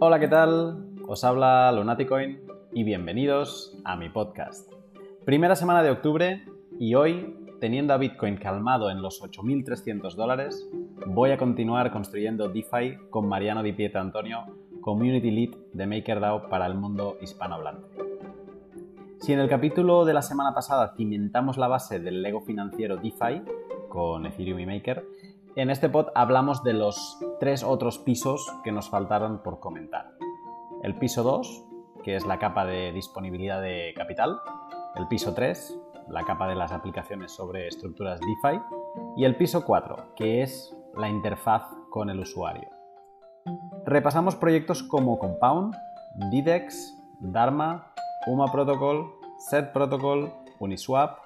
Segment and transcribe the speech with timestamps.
[0.00, 0.88] Hola, ¿qué tal?
[1.06, 2.40] Os habla Lunaticoin
[2.72, 4.68] y bienvenidos a mi podcast.
[5.24, 6.44] Primera semana de octubre
[6.80, 10.68] y hoy, teniendo a Bitcoin calmado en los 8.300 dólares,
[11.06, 14.44] voy a continuar construyendo DeFi con Mariano Di Pietro Antonio,
[14.80, 17.86] Community Lead de MakerDAO para el mundo hispanohablante.
[19.20, 23.42] Si en el capítulo de la semana pasada cimentamos la base del Lego financiero DeFi
[23.88, 25.06] con Ethereum y Maker,
[25.56, 30.10] en este pod hablamos de los tres otros pisos que nos faltaron por comentar.
[30.82, 31.64] El piso 2,
[32.02, 34.40] que es la capa de disponibilidad de capital.
[34.96, 38.60] El piso 3, la capa de las aplicaciones sobre estructuras DeFi.
[39.16, 42.68] Y el piso 4, que es la interfaz con el usuario.
[43.86, 45.74] Repasamos proyectos como Compound,
[46.30, 47.92] Didex, Dharma,
[48.26, 51.18] UMA Protocol, Set Protocol, Uniswap,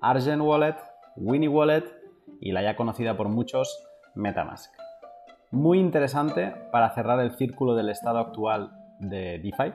[0.00, 0.76] Argent Wallet,
[1.16, 1.99] Winnie Wallet
[2.40, 4.72] y la ya conocida por muchos Metamask.
[5.50, 9.72] Muy interesante para cerrar el círculo del estado actual de DeFi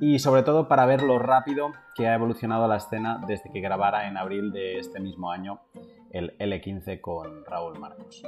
[0.00, 4.08] y sobre todo para ver lo rápido que ha evolucionado la escena desde que grabara
[4.08, 5.60] en abril de este mismo año
[6.10, 8.22] el L15 con Raúl Marcos.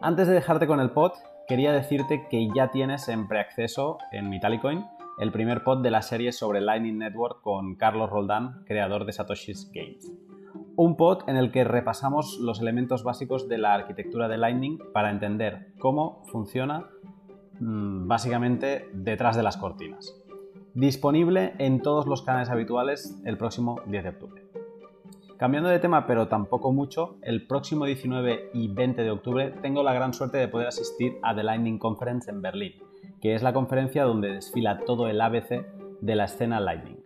[0.00, 1.12] Antes de dejarte con el pod,
[1.46, 4.84] quería decirte que ya tienes en preacceso en Metallicoin
[5.18, 9.70] el primer pod de la serie sobre Lightning Network con Carlos Roldán, creador de Satoshi's
[9.72, 10.10] Games.
[10.76, 15.10] Un pod en el que repasamos los elementos básicos de la arquitectura de Lightning para
[15.10, 16.86] entender cómo funciona
[17.60, 20.18] mm, básicamente detrás de las cortinas.
[20.74, 24.42] Disponible en todos los canales habituales el próximo 10 de octubre.
[25.36, 29.92] Cambiando de tema, pero tampoco mucho, el próximo 19 y 20 de octubre tengo la
[29.92, 32.74] gran suerte de poder asistir a The Lightning Conference en Berlín,
[33.20, 35.66] que es la conferencia donde desfila todo el ABC
[36.00, 36.98] de la escena Lightning.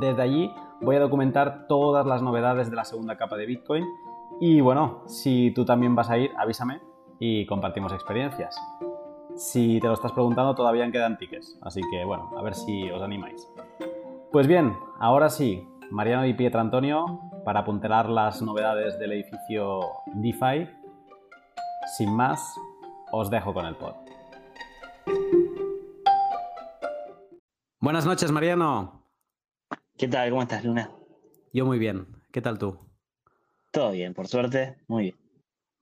[0.00, 3.84] Desde allí voy a documentar todas las novedades de la segunda capa de Bitcoin
[4.40, 6.80] y bueno, si tú también vas a ir, avísame
[7.18, 8.56] y compartimos experiencias.
[9.36, 13.02] Si te lo estás preguntando, todavía quedan tickets, así que bueno, a ver si os
[13.02, 13.46] animáis.
[14.32, 19.80] Pues bien, ahora sí, Mariano y Pietro Antonio, para apuntelar las novedades del edificio
[20.14, 20.68] DeFi,
[21.96, 22.54] sin más,
[23.12, 23.94] os dejo con el pod.
[27.80, 28.99] Buenas noches, Mariano.
[30.00, 30.30] ¿Qué tal?
[30.30, 30.90] ¿Cómo estás, Luna?
[31.52, 32.06] Yo muy bien.
[32.32, 32.78] ¿Qué tal tú?
[33.70, 35.16] Todo bien, por suerte, muy bien.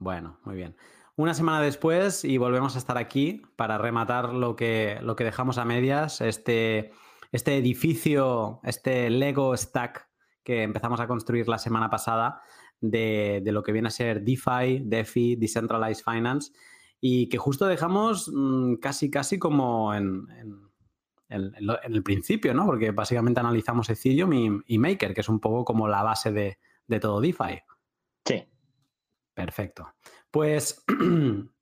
[0.01, 0.75] Bueno, muy bien.
[1.15, 5.57] Una semana después y volvemos a estar aquí para rematar lo que, lo que dejamos
[5.57, 6.91] a medias, este,
[7.31, 10.09] este edificio, este Lego Stack
[10.43, 12.43] que empezamos a construir la semana pasada
[12.81, 16.51] de, lo que viene a ser DeFi, DeFi, Decentralized Finance,
[17.01, 20.68] y que justo dejamos mm, casi, casi como en en,
[21.29, 22.67] el principio, ¿no?
[22.67, 27.01] Porque básicamente analizamos Ethereum y, Maker, que es un poco como la base de, de
[27.01, 27.61] todo DeFi.
[28.25, 28.45] Sí.
[29.35, 29.95] Perfecto.
[30.31, 30.85] Pues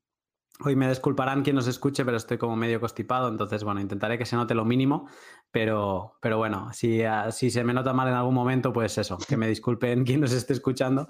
[0.65, 4.25] Hoy me disculparán quien nos escuche, pero estoy como medio constipado, entonces bueno, intentaré que
[4.25, 5.07] se note lo mínimo,
[5.51, 9.19] pero, pero bueno, si, ah, si se me nota mal en algún momento, pues eso,
[9.29, 11.09] que me disculpen quien nos esté escuchando.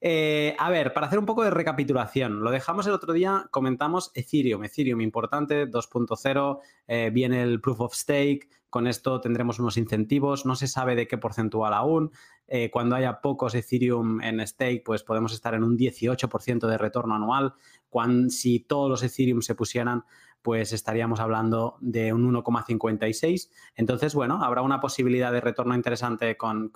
[0.00, 4.12] Eh, a ver, para hacer un poco de recapitulación, lo dejamos el otro día, comentamos
[4.14, 10.46] Ethereum, Ethereum importante, 2.0, eh, viene el Proof of Stake, con esto tendremos unos incentivos,
[10.46, 12.10] no se sabe de qué porcentual aún.
[12.48, 17.14] Eh, cuando haya pocos Ethereum en stake, pues podemos estar en un 18% de retorno
[17.14, 17.54] anual.
[17.88, 20.02] Cuando, si todos los Ethereum se pusieran,
[20.42, 23.48] pues estaríamos hablando de un 1,56.
[23.76, 26.72] Entonces, bueno, habrá una posibilidad de retorno interesante con,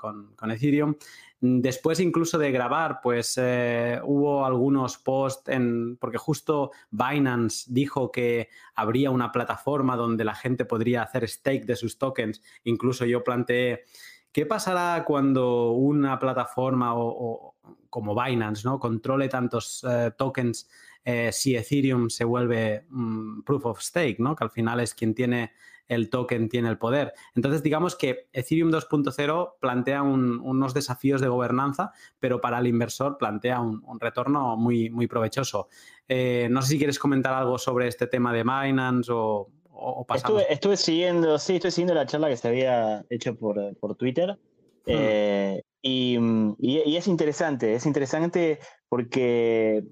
[0.48, 0.94] Ethereum.
[1.40, 8.48] Después incluso de grabar, pues eh, hubo algunos posts en, porque justo Binance dijo que
[8.74, 12.42] habría una plataforma donde la gente podría hacer stake de sus tokens.
[12.64, 13.84] Incluso yo planteé,
[14.32, 17.54] ¿qué pasará cuando una plataforma o,
[17.88, 18.80] como Binance, ¿no?
[18.80, 20.68] Controle tantos eh, tokens
[21.04, 24.34] eh, si Ethereum se vuelve mm, proof of stake, ¿no?
[24.34, 25.52] Que al final es quien tiene
[25.88, 27.12] el token, tiene el poder.
[27.34, 33.60] Entonces, digamos que Ethereum 2.0 plantea unos desafíos de gobernanza, pero para el inversor plantea
[33.60, 35.68] un, retorno muy, muy provechoso.
[36.06, 40.06] Eh, no sé si quieres comentar algo sobre este tema de Binance o, o
[40.48, 44.38] Estuve, siguiendo, sí, estoy siguiendo la charla que se había hecho por, Twitter.
[44.86, 46.54] Hmm.
[46.58, 48.58] y, es interesante, es interesante
[48.88, 49.84] porque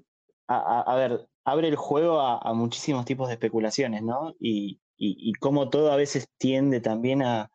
[0.47, 4.35] a, ver, abre el juego a, muchísimos tipos de especulaciones, ¿no?
[4.39, 7.51] Y, y, cómo todo a veces tiende también a,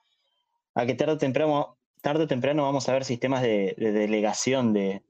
[0.87, 5.03] que tarde o temprano, tarde o temprano vamos a ver sistemas de, delegación de,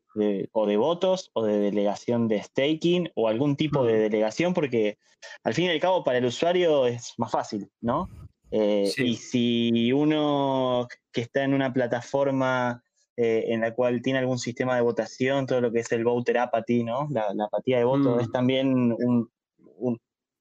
[0.53, 4.99] o de votos o de delegación de staking o algún tipo de delegación, porque
[5.45, 8.09] al fin y al cabo para el usuario es más fácil, ¿no?
[8.51, 12.83] Eh, y si uno que está en una plataforma
[13.17, 16.39] eh, en la cual tiene algún sistema de votación, todo lo que es el voter
[16.39, 17.09] apathy, ¿no?
[17.11, 18.33] La, apatía de voto, es mm.
[18.33, 19.31] también un,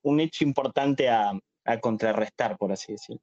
[0.03, 1.31] un hecho importante a,
[1.65, 3.21] a contrarrestar, por así decirlo.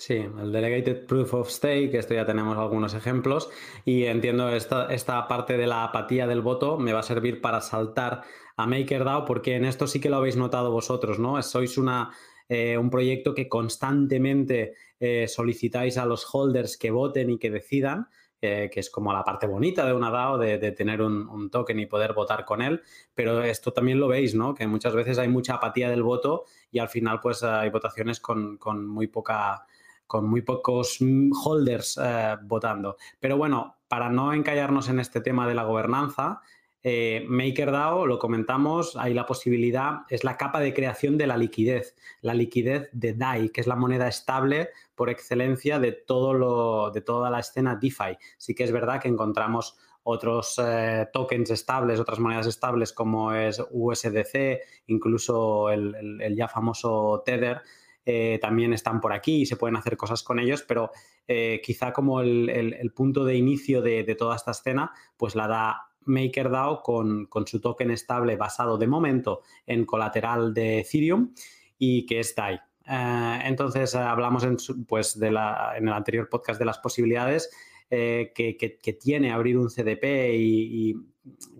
[0.00, 3.50] Sí, el Delegated Proof of Stake, esto ya tenemos algunos ejemplos
[3.84, 7.60] y entiendo esta, esta parte de la apatía del voto me va a servir para
[7.60, 8.22] saltar
[8.56, 11.42] a MakerDAO porque en esto sí que lo habéis notado vosotros, ¿no?
[11.42, 12.12] Sois una,
[12.48, 18.08] eh, un proyecto que constantemente eh, solicitáis a los holders que voten y que decidan,
[18.42, 21.78] eh, que es como la parte bonita de una DAO, de, tener un, un, token
[21.78, 22.82] y poder votar con él,
[23.14, 24.54] pero esto también lo veis, ¿no?
[24.54, 28.56] Que muchas veces hay mucha apatía del voto y al final pues hay votaciones con,
[28.56, 29.66] con muy poca
[30.10, 30.98] con muy pocos
[31.44, 32.96] holders eh, votando.
[33.20, 36.40] Pero bueno, para no encallarnos en este tema de la gobernanza,
[36.82, 41.94] eh, MakerDAO, lo comentamos, hay la posibilidad, es la capa de creación de la liquidez,
[42.20, 47.00] la liquidez de DAI, que es la moneda estable por excelencia de, todo lo, de
[47.00, 48.16] toda la escena DeFi.
[48.38, 53.62] Sí que es verdad que encontramos otros eh, tokens estables, otras monedas estables como es
[53.70, 57.60] USDC, incluso el ya famoso Tether,
[58.06, 60.90] eh, también están por aquí y se pueden hacer cosas con ellos, pero
[61.28, 66.82] eh, quizá como el, punto de inicio de, toda esta escena, pues la da MakerDAO
[66.82, 71.32] con, con su token estable basado de momento en colateral de Ethereum
[71.78, 72.60] y que es DAI.
[72.86, 74.56] Eh, entonces hablamos en,
[74.86, 77.50] pues de la, en el anterior podcast de las posibilidades
[77.90, 80.04] que, tiene abrir un CDP
[80.34, 80.94] y,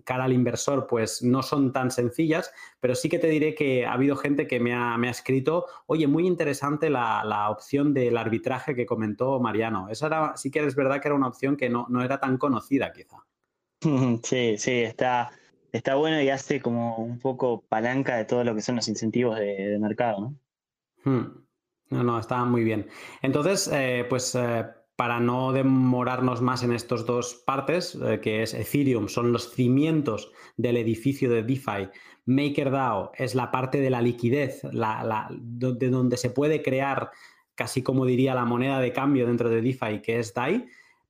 [0.03, 3.93] cara al inversor, pues no son tan sencillas, pero sí que te diré que ha
[3.93, 9.39] habido gente que me ha, escrito, oye, muy interesante la, opción del arbitraje que comentó
[9.39, 9.89] Mariano.
[9.89, 12.91] Esa era, sí que es verdad que era una opción que no, era tan conocida
[12.91, 13.17] quizá.
[14.23, 15.31] Sí, sí, está,
[15.71, 19.37] está bueno y hace como un poco palanca de todo lo que son los incentivos
[19.39, 20.35] de, mercado, ¿no?
[21.03, 21.43] Hmm.
[21.89, 22.87] No, no, está muy bien.
[23.21, 28.53] Entonces, eh, pues eh, para no demorarnos más en estas dos partes, eh, que es
[28.53, 31.89] Ethereum, son los cimientos del edificio de DeFi.
[32.25, 37.11] MakerDAO es la parte de la liquidez, de donde se puede crear
[37.55, 40.65] casi como diría la moneda de cambio dentro de DeFi, que es DAI.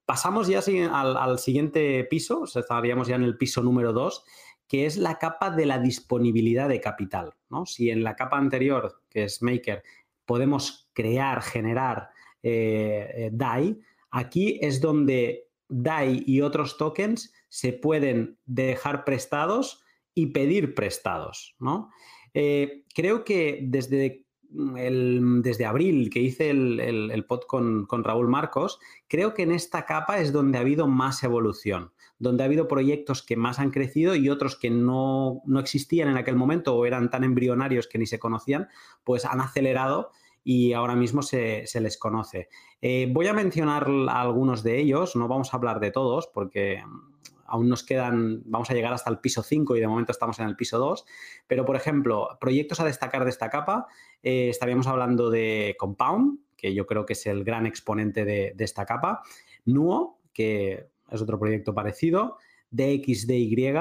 [0.05, 0.61] Pasamos ya
[0.91, 4.23] al, siguiente piso, estaríamos ya en el piso número 2,
[4.67, 7.33] que es la capa de la disponibilidad de capital.
[7.49, 7.65] ¿no?
[7.65, 9.83] Si en la capa anterior, que es Maker,
[10.25, 12.09] podemos crear, generar
[12.43, 13.79] eh, eh, DAI,
[14.11, 19.83] aquí es donde DAI y otros tokens se pueden dejar prestados
[20.13, 21.55] y pedir prestados.
[21.59, 21.89] ¿no?
[22.33, 29.43] Eh, creo que desde, desde abril que hice el, pod con, Raúl Marcos, creo que
[29.43, 33.59] en esta capa es donde ha habido más evolución, donde ha habido proyectos que más
[33.59, 37.87] han crecido y otros que no, no existían en aquel momento o eran tan embrionarios
[37.87, 38.67] que ni se conocían,
[39.03, 40.11] pues han acelerado
[40.43, 42.49] y ahora mismo se, les conoce.
[42.81, 47.10] Eh, voy a mencionar algunos de ellos, no vamos a hablar de todos porque mm,
[47.51, 50.47] aún nos quedan, vamos a llegar hasta el piso 5 y de momento estamos en
[50.47, 51.05] el piso 2,
[51.47, 53.87] pero por ejemplo, proyectos a destacar de esta capa,
[54.23, 58.85] eh, estaríamos hablando de Compound, que yo creo que es el gran exponente de, esta
[58.85, 59.21] capa,
[59.65, 62.37] Nuo, que es otro proyecto parecido,
[62.71, 63.73] DXDY,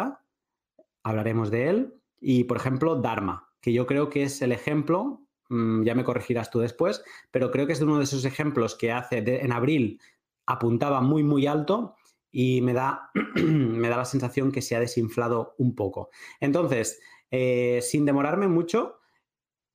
[1.02, 5.82] hablaremos de él, y por ejemplo Dharma, que yo creo que es el ejemplo Mm,
[5.82, 7.02] ya me corregirás tú después,
[7.32, 10.00] pero creo que es uno de esos ejemplos que hace en abril
[10.46, 11.96] apuntaba muy, muy alto
[12.30, 16.10] y me da, me da la sensación que se ha desinflado un poco.
[16.40, 17.00] Entonces,
[17.30, 18.98] eh, sin demorarme mucho,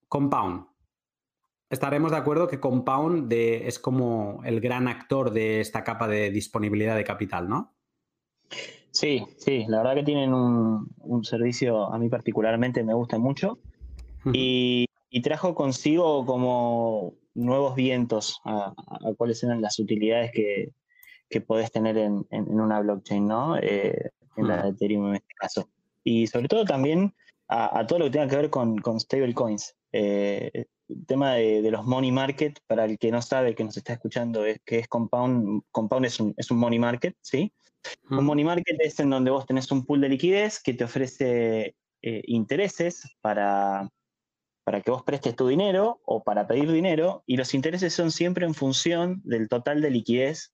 [0.07, 0.67] Compound.
[1.69, 6.95] Estaremos de acuerdo que Compound es como el gran actor de esta capa de disponibilidad
[6.95, 7.73] de capital, ¿no?
[8.91, 13.59] Sí, sí, la verdad que tienen un, un servicio, a mí particularmente me gusta mucho.
[14.31, 14.85] Y
[15.15, 18.75] y trajo consigo como nuevos vientos a,
[19.15, 20.73] cuáles eran las utilidades que,
[21.29, 23.57] que podés tener en, en, una blockchain, ¿no?
[23.57, 25.69] Eh, en la de Ethereum en este caso.
[26.03, 27.13] Y sobre todo también
[27.47, 29.75] a, todo lo que tenga que ver con, con stablecoins.
[29.91, 33.77] Eh, el tema de, de, los money market, para el que no sabe, que nos
[33.77, 35.63] está escuchando, es que es Compound.
[35.71, 37.51] Compound es un, es un money market, ¿sí?
[38.09, 41.75] Un money market es en donde vos tenés un pool de liquidez que te ofrece
[42.01, 43.89] eh, intereses para,
[44.63, 48.45] para que vos prestes tu dinero o para pedir dinero y los intereses son siempre
[48.45, 50.53] en función del total de liquidez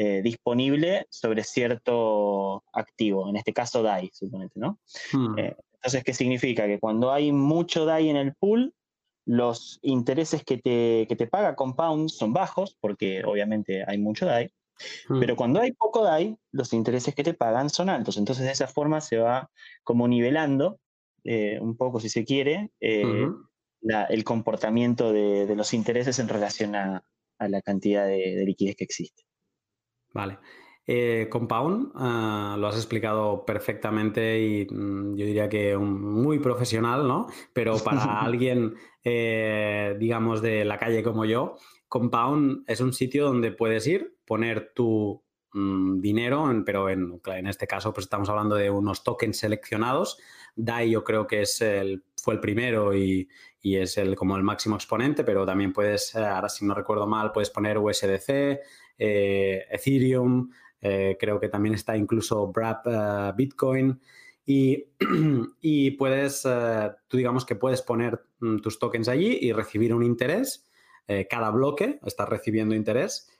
[0.00, 4.78] eh, disponible sobre cierto activo, en este caso DAI, suponete, ¿no?
[5.12, 5.36] Hmm.
[5.36, 6.68] Eh, entonces, ¿qué significa?
[6.68, 8.72] Que cuando hay mucho DAI en el pool,
[9.26, 14.52] los intereses que te, que te paga Compound son bajos, porque obviamente hay mucho DAI,
[15.08, 15.18] hmm.
[15.18, 18.18] pero cuando hay poco DAI, los intereses que te pagan son altos.
[18.18, 19.50] Entonces, de esa forma se va
[19.82, 20.78] como nivelando
[21.24, 27.02] eh, un poco, si se quiere, el comportamiento de, los intereses en relación a,
[27.40, 29.27] la cantidad de, liquidez que existe.
[30.12, 30.38] Vale.
[30.90, 37.26] Eh, Compound, ah, lo has explicado perfectamente y mm, yo diría que muy profesional, ¿no?
[37.52, 38.74] Pero para alguien,
[39.04, 41.56] eh, digamos, de la calle como yo,
[41.88, 45.22] Compound es un sitio donde puedes ir, poner tu
[45.52, 50.18] mm, dinero, pero en, este caso pues estamos hablando de unos tokens seleccionados.
[50.56, 53.28] DAI yo creo que es el, fue el primero y,
[53.62, 57.32] es el, como el máximo exponente, pero también puedes, eh, ahora si no recuerdo mal,
[57.32, 58.60] puedes poner USDC,
[58.98, 60.50] Ethereum,
[60.80, 64.00] eh, creo que también está incluso Brap eh, Bitcoin.
[65.60, 70.02] Y, puedes, eh, tú digamos que puedes poner mm, tus tokens allí y recibir un
[70.02, 70.64] interés.
[71.30, 73.30] cada bloque está recibiendo interés.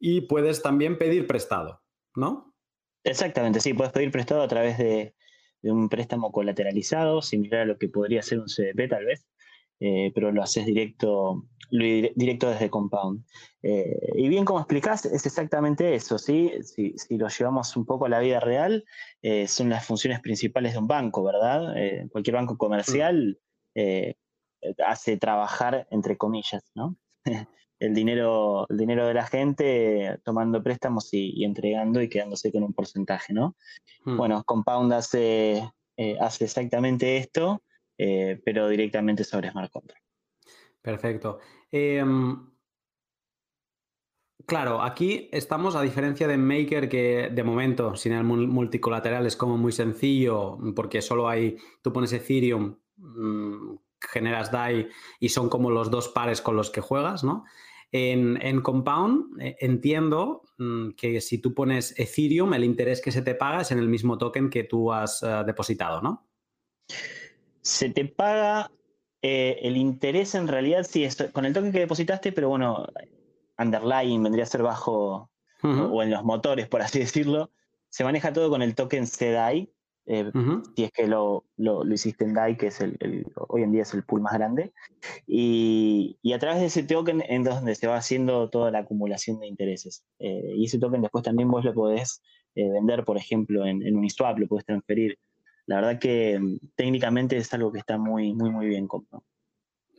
[0.00, 1.80] Y puedes también pedir prestado,
[2.14, 2.54] ¿no?
[3.04, 5.14] Exactamente, sí, puedes pedir prestado a través de,
[5.62, 9.26] de un préstamo colateralizado, similar a lo que podría ser un CDP tal vez.
[9.80, 13.24] Eh, pero lo haces directo, directo desde Compound.
[13.62, 16.52] Eh, y bien como explicás, es exactamente eso, ¿sí?
[16.62, 18.84] Si, lo llevamos un poco a la vida real,
[19.22, 21.74] eh, son las funciones principales de un banco, ¿verdad?
[22.10, 23.38] cualquier banco comercial
[24.84, 26.96] hace trabajar, entre comillas, ¿no?
[27.78, 32.74] el, dinero, el dinero de la gente tomando préstamos y, entregando y quedándose con un
[32.74, 33.54] porcentaje, ¿no?
[34.04, 34.16] Hmm.
[34.16, 35.70] Bueno, Compound hace,
[36.20, 37.62] hace exactamente esto.
[37.98, 40.04] Eh, pero directamente sobre Smart Contract.
[40.80, 41.40] Perfecto.
[41.70, 42.48] Em,
[44.46, 49.58] claro, aquí estamos a diferencia de Maker que de momento sin el multicolateral es como
[49.58, 54.88] muy sencillo porque solo hay, tú pones Ethereum, mm, generas DAI
[55.18, 57.44] y son como los dos pares con los que juegas, ¿no?
[57.90, 63.34] En, Compound eh, entiendo mm, que si tú pones Ethereum, el interés que se te
[63.34, 66.28] paga es en el mismo token que tú has eh, depositado, ¿no?
[67.62, 68.70] Se te paga
[69.22, 72.86] eh, el interés en realidad, sí, es con el token que depositaste, pero bueno,
[73.58, 75.30] underlying vendría a ser bajo
[75.62, 77.50] o, en los motores, por así decirlo.
[77.90, 79.72] Se maneja todo con el token CDAI,
[80.06, 80.30] eh,
[80.74, 83.92] si es que lo, lo, hiciste en DAI, que es el, hoy en día es
[83.92, 84.72] el pool más grande.
[85.26, 89.48] Y, a través de ese token es donde se va haciendo toda la acumulación de
[89.48, 90.04] intereses.
[90.18, 92.22] Eh, y ese token después también vos lo podés
[92.54, 95.16] vender, por ejemplo, en, en Uniswap, lo podés transferir
[95.68, 99.24] la verdad que mm, técnicamente es algo que está muy, muy, muy bien comprado.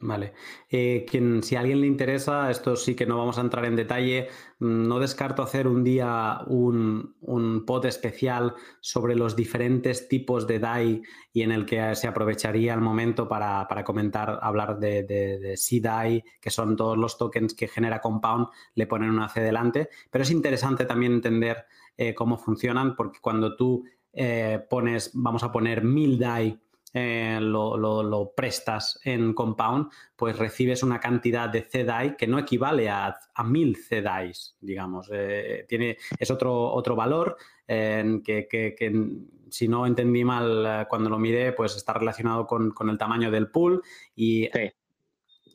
[0.01, 0.33] Vale.
[0.69, 3.75] Eh, quien, si a alguien le interesa, esto sí que no vamos a entrar en
[3.75, 10.47] detalle, mm, no descarto hacer un día un, un pod especial sobre los diferentes tipos
[10.47, 11.01] de DAI
[11.33, 16.49] y en el que se aprovecharía el momento para, comentar, hablar de, de, CDAI, que
[16.49, 20.85] son todos los tokens que genera Compound, le ponen una C delante, pero es interesante
[20.85, 21.65] también entender
[21.97, 23.83] eh, cómo funcionan porque cuando tú
[24.21, 26.59] eh, pones, vamos a poner mil DAI,
[26.93, 33.15] eh, lo, prestas en Compound, pues recibes una cantidad de CDAI que no equivale a,
[33.33, 35.09] a mil CDAIs, digamos.
[35.13, 38.99] Eh, tiene, es otro, otro valor que,
[39.49, 43.81] si no entendí mal cuando lo miré, pues está relacionado con, el tamaño del pool
[44.17, 44.49] y,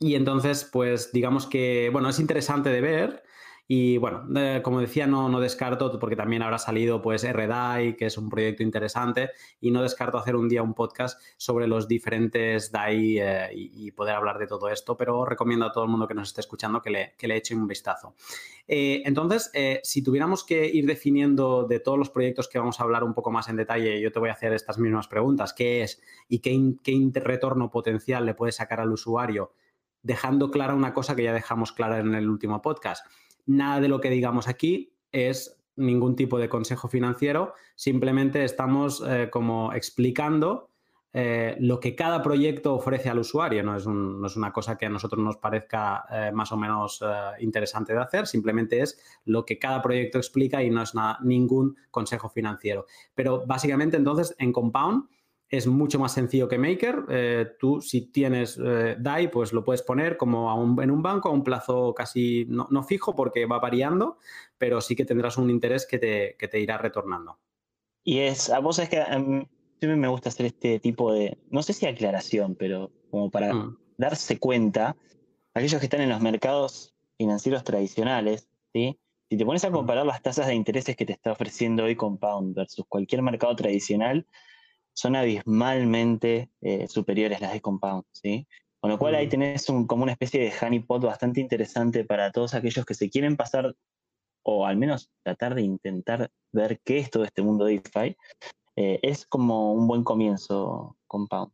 [0.00, 3.24] y entonces, pues digamos que, bueno, es interesante de ver.
[3.66, 4.26] Y bueno,
[4.62, 8.62] como decía, no, no descarto, porque también habrá salido pues RDAI, que es un proyecto
[8.62, 13.90] interesante, y no descarto hacer un día un podcast sobre los diferentes DAI eh, y,
[13.92, 16.82] poder hablar de todo esto, pero recomiendo a todo el mundo que nos esté escuchando
[16.82, 18.14] que le, que le eche un vistazo.
[18.66, 22.82] Eh, entonces, eh, si tuviéramos que ir definiendo de todos los proyectos que vamos a
[22.82, 25.54] hablar un poco más en detalle, yo te voy a hacer estas mismas preguntas.
[25.54, 29.52] ¿Qué es y qué, qué retorno potencial le puede sacar al usuario?
[30.02, 33.06] Dejando clara una cosa que ya dejamos clara en el último podcast
[33.46, 39.28] Nada de lo que digamos aquí es ningún tipo de consejo financiero, simplemente estamos eh,
[39.30, 40.70] como explicando
[41.12, 43.62] eh, lo que cada proyecto ofrece al usuario.
[43.62, 47.02] No es, una cosa que a nosotros nos parezca eh, más o menos
[47.38, 52.28] interesante de hacer, simplemente es lo que cada proyecto explica y no es ningún consejo
[52.28, 52.86] financiero.
[53.14, 55.08] Pero básicamente entonces en Compound
[55.56, 57.04] es mucho más sencillo que Maker.
[57.08, 61.32] Eh, tú, si tienes eh, DAI, pues lo puedes poner como en un banco a
[61.32, 64.18] un plazo casi no, fijo porque va variando,
[64.58, 67.38] pero sí que tendrás un interés que te, irá retornando.
[68.02, 69.46] Y es, a vos es que a mí
[69.80, 73.78] me gusta hacer este tipo de, no sé si aclaración, pero como para mm.
[73.96, 74.96] darse cuenta,
[75.54, 78.98] aquellos que están en los mercados financieros tradicionales, ¿sí?
[79.28, 79.72] si te pones a mm.
[79.72, 84.26] comparar las tasas de intereses que te está ofreciendo hoy Compound versus cualquier mercado tradicional,
[84.94, 88.46] son abismalmente eh, superiores las de Compound, ¿sí?
[88.80, 92.54] Con lo cual ahí tenés un, como una especie de honeypot bastante interesante para todos
[92.54, 93.74] aquellos que se quieren pasar,
[94.42, 98.16] o al menos tratar de intentar ver qué es todo este mundo de DeFi.
[98.76, 101.52] Eh, es como un buen comienzo, Compound.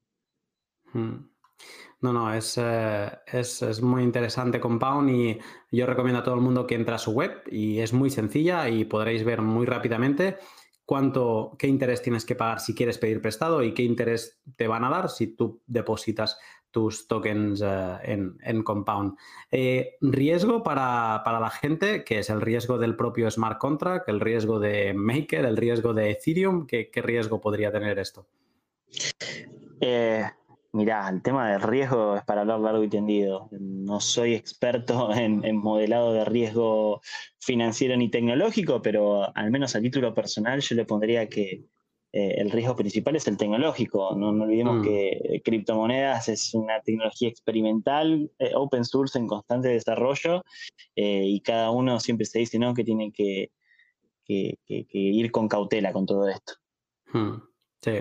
[0.92, 1.30] Mm.
[2.00, 5.38] No, no, es, eh, es, es, muy interesante Compound y
[5.70, 8.68] yo recomiendo a todo el mundo que entre a su web y es muy sencilla
[8.70, 10.38] y podréis ver muy rápidamente
[10.90, 14.82] cuánto, qué interés tienes que pagar si quieres pedir prestado y qué interés te van
[14.82, 16.36] a dar si tú depositas
[16.72, 19.16] tus tokens eh, en, Compound.
[19.52, 24.58] Eh, riesgo para, la gente, que es el riesgo del propio smart contract, el riesgo
[24.58, 28.26] de Maker, el riesgo de Ethereum, ¿qué, riesgo podría tener esto?
[29.80, 30.24] Eh,
[30.72, 33.48] mirá, el tema del riesgo es para hablar largo y tendido.
[33.52, 37.00] No soy experto en, en, modelado de riesgo
[37.38, 41.64] financiero ni tecnológico, pero al menos a título personal yo le pondría que
[42.12, 44.14] eh, el riesgo principal es el tecnológico.
[44.16, 44.82] No, olvidemos mm.
[44.82, 50.42] que criptomonedas es una tecnología experimental, eh, open source en constante desarrollo,
[50.96, 52.74] eh, y cada uno siempre se dice ¿no?
[52.74, 53.52] que tiene que,
[54.26, 56.54] ir con cautela con todo esto.
[57.12, 57.42] Hmm.
[57.82, 57.92] Sí.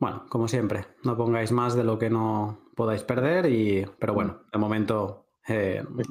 [0.00, 4.40] Bueno, como siempre, no pongáis más de lo que no podáis perder, y, pero bueno,
[4.52, 5.26] de momento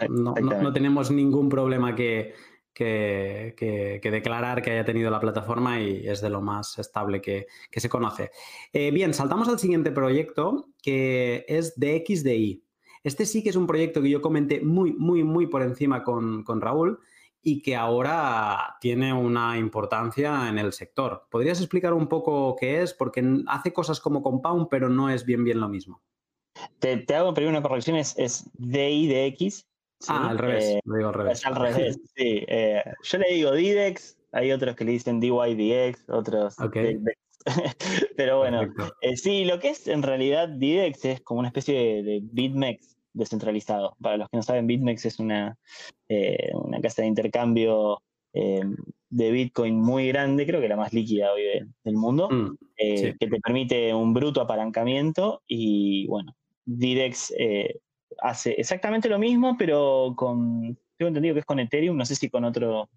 [0.10, 2.34] no tenemos ningún problema que,
[2.74, 7.89] que, declarar que haya tenido la plataforma y es de lo más estable que, se
[7.89, 8.31] conoce.
[8.74, 12.63] Eh, bien, saltamos al siguiente proyecto que es DXDI.
[13.03, 16.46] Este sí que es un proyecto que yo comenté muy, muy, muy por encima con,
[16.46, 17.00] Raúl
[17.41, 21.27] y que ahora tiene una importancia en el sector.
[21.29, 22.93] ¿Podrías explicar un poco qué es?
[22.93, 26.01] Porque hace cosas como Compound, pero no es bien bien lo mismo.
[26.79, 29.69] Te, hago primero una corrección, es, es DIDX,
[30.08, 31.46] Ah, al revés, eh, lo digo al revés.
[31.46, 32.46] al revés, sí.
[32.48, 36.55] Eh, yo le digo DIDEX, hay otros que le dicen DYDX, otros
[38.17, 38.62] Pero bueno,
[39.01, 43.96] eh, sí, lo que es en realidad DIDEX es como una especie de, BitMEX descentralizado.
[44.02, 45.58] Para los que no saben, BitMEX es una,
[46.54, 48.02] una casa de intercambio
[48.34, 51.44] de Bitcoin muy grande, creo que la más líquida hoy
[51.84, 56.36] del mundo, mm, que te permite un bruto apalancamiento y bueno,
[56.66, 57.34] DIDEX
[58.22, 62.30] hace exactamente lo mismo, pero con, tengo entendido que es con Ethereum, no sé si
[62.30, 62.90] con otro,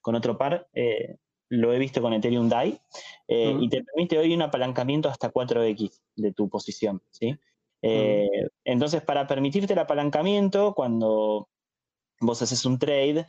[0.00, 1.16] con otro par, eh,
[1.50, 2.80] lo he visto con Ethereum DAI,
[3.28, 7.36] eh, y te permite hoy un apalancamiento hasta 4x de tu posición, ¿sí?
[7.86, 11.48] Eh, entonces, para permitirte el apalancamiento, cuando
[12.20, 13.26] vos haces un trade,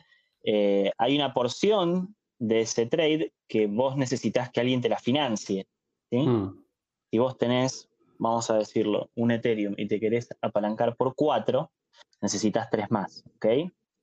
[0.98, 5.66] hay una porción de ese trade que vos necesitas que alguien te la financie,
[6.10, 6.24] ¿sí?
[7.10, 7.88] Si vos tenés
[8.18, 11.72] vamos a decirlo, un Ethereum y te querés apalancar por cuatro,
[12.20, 13.46] necesitas tres más, ¿ok?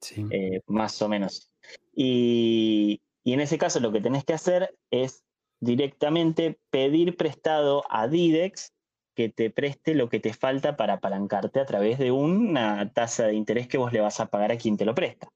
[0.02, 0.26] Sí.
[0.32, 1.54] Eh, más o menos.
[1.96, 5.24] Y, en ese caso lo que tenés que hacer es
[5.62, 8.74] directamente pedir prestado a Didex
[9.16, 13.36] que te preste lo que te falta para apalancarte a través de una tasa de
[13.36, 15.30] interés que vos le vas a pagar a quien te lo presta.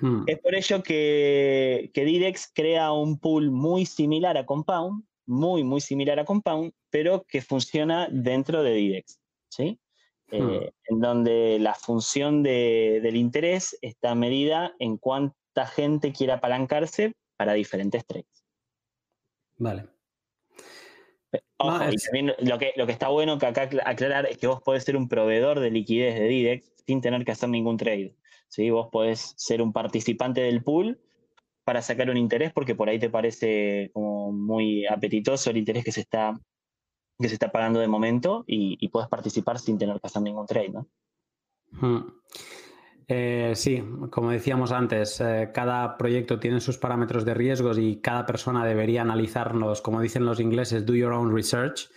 [0.00, 0.24] Hmm.
[0.26, 5.80] Es por ello que, que Didex crea un pool muy similar a Compound, muy, muy
[5.80, 9.78] similar a Compound, pero que funciona dentro de Didex, ¿sí?
[10.30, 10.50] Hmm.
[10.50, 17.54] Eh, en donde la función del interés está medida en cuánta gente quiere apalancarse para
[17.54, 18.44] diferentes trades.
[19.56, 19.88] Vale.
[21.62, 24.62] Ojo, y también lo que, lo que está bueno que acá aclarar es que vos
[24.62, 28.16] podés ser un proveedor de liquidez de Didex sin tener que hacer ningún trade.
[28.48, 28.70] ¿sí?
[28.70, 30.98] Vos podés ser un participante del pool
[31.64, 35.92] para sacar un interés porque por ahí te parece como muy apetitoso el interés que
[35.92, 36.40] se está,
[37.18, 40.70] que se está pagando de momento y, puedes participar sin tener que hacer ningún trade,
[40.70, 40.86] ¿no?
[41.72, 42.08] Hmm.
[43.12, 48.24] Eh, sí, como decíamos antes, eh, cada proyecto tiene sus parámetros de riesgos y cada
[48.24, 51.90] persona debería analizarlos, como dicen los ingleses, do your own research,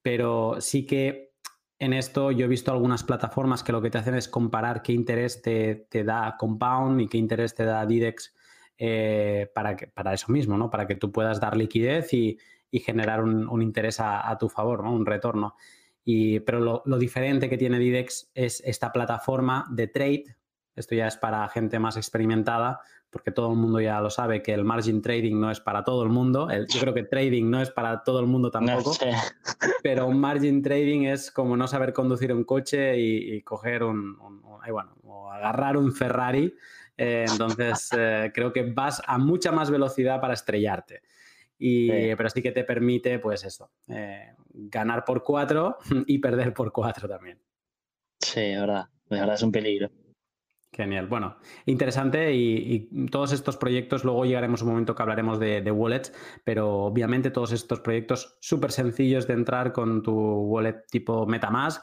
[0.00, 1.32] pero sí que
[1.80, 4.92] en esto yo he visto algunas plataformas que lo que te hacen es comparar qué
[4.92, 8.32] interés te, da Compound y qué interés te da Didex
[8.78, 10.70] eh, para, que, para eso mismo, ¿no?
[10.70, 12.38] Para que tú puedas dar liquidez y,
[12.70, 14.92] generar un, interés a, tu favor, ¿no?
[14.92, 15.56] Un retorno.
[16.04, 20.39] Y, pero lo, diferente que tiene Didex es esta plataforma de trade.
[20.80, 24.52] Esto ya es para gente más experimentada, porque todo el mundo ya lo sabe que
[24.52, 26.48] el margin trading no es para todo el mundo.
[26.50, 28.92] yo creo que trading no es para todo el mundo tampoco.
[29.82, 34.16] Pero un margin trading es como no saber conducir un coche y, coger un,
[34.68, 36.54] bueno, o agarrar un Ferrari
[37.02, 41.00] eh, entonces, eh, creo que vas a mucha más velocidad para estrellarte.
[41.58, 46.72] Y, Pero sí que te permite, pues eso, eh, ganar por cuatro y perder por
[46.72, 47.38] cuatro también.
[48.18, 49.90] Sí, de verdad, de verdad es un peligro.
[50.72, 51.08] Genial.
[51.08, 56.12] Bueno, interesante y, todos estos proyectos, luego llegaremos un momento que hablaremos de, wallets,
[56.44, 61.82] pero obviamente todos estos proyectos súper sencillos de entrar con tu wallet tipo Metamask,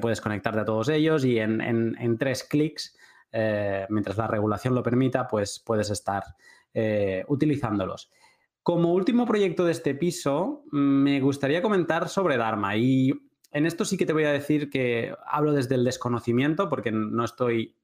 [0.00, 2.96] puedes conectarte a todos ellos y en, tres clics
[3.32, 6.22] eh, mientras la regulación lo permita, pues puedes estar
[6.74, 8.10] eh, utilizándolos.
[8.62, 13.12] Como último proyecto de este piso, me gustaría comentar sobre Dharma y
[13.52, 17.24] en esto sí que te voy a decir que hablo desde el desconocimiento, porque no
[17.24, 17.76] estoy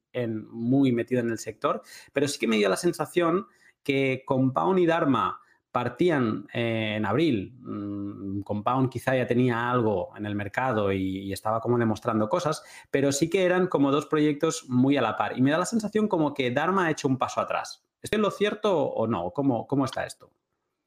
[0.49, 1.81] muy metido en el sector,
[2.13, 3.47] pero sí que me dio la sensación
[3.83, 5.39] que Compound y Dharma
[5.71, 7.53] partían eh, en abril.
[7.59, 13.11] Mm, Compound quizá ya tenía algo en el mercado y, estaba como demostrando cosas, pero
[13.11, 15.37] sí que eran como dos proyectos muy a la par.
[15.37, 17.85] Y me da la sensación como que Dharma ha hecho un paso atrás.
[18.01, 19.31] ¿Es lo cierto o no?
[19.31, 20.31] ¿Cómo, cómo está esto?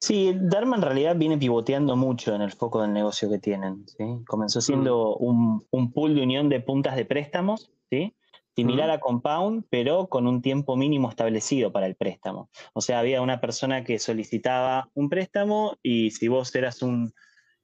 [0.01, 3.87] Sí, Dharma en realidad viene pivoteando mucho en el foco del negocio que tienen.
[3.87, 4.25] ¿sí?
[4.27, 5.25] Comenzó siendo mm.
[5.25, 8.17] un, un, pool de unión de puntas de préstamos, ¿sí?
[8.57, 12.51] Similar a Compound, pero con un tiempo mínimo establecido para el préstamo.
[12.75, 17.13] O sea, había una persona que solicitaba un préstamo y si vos eras un,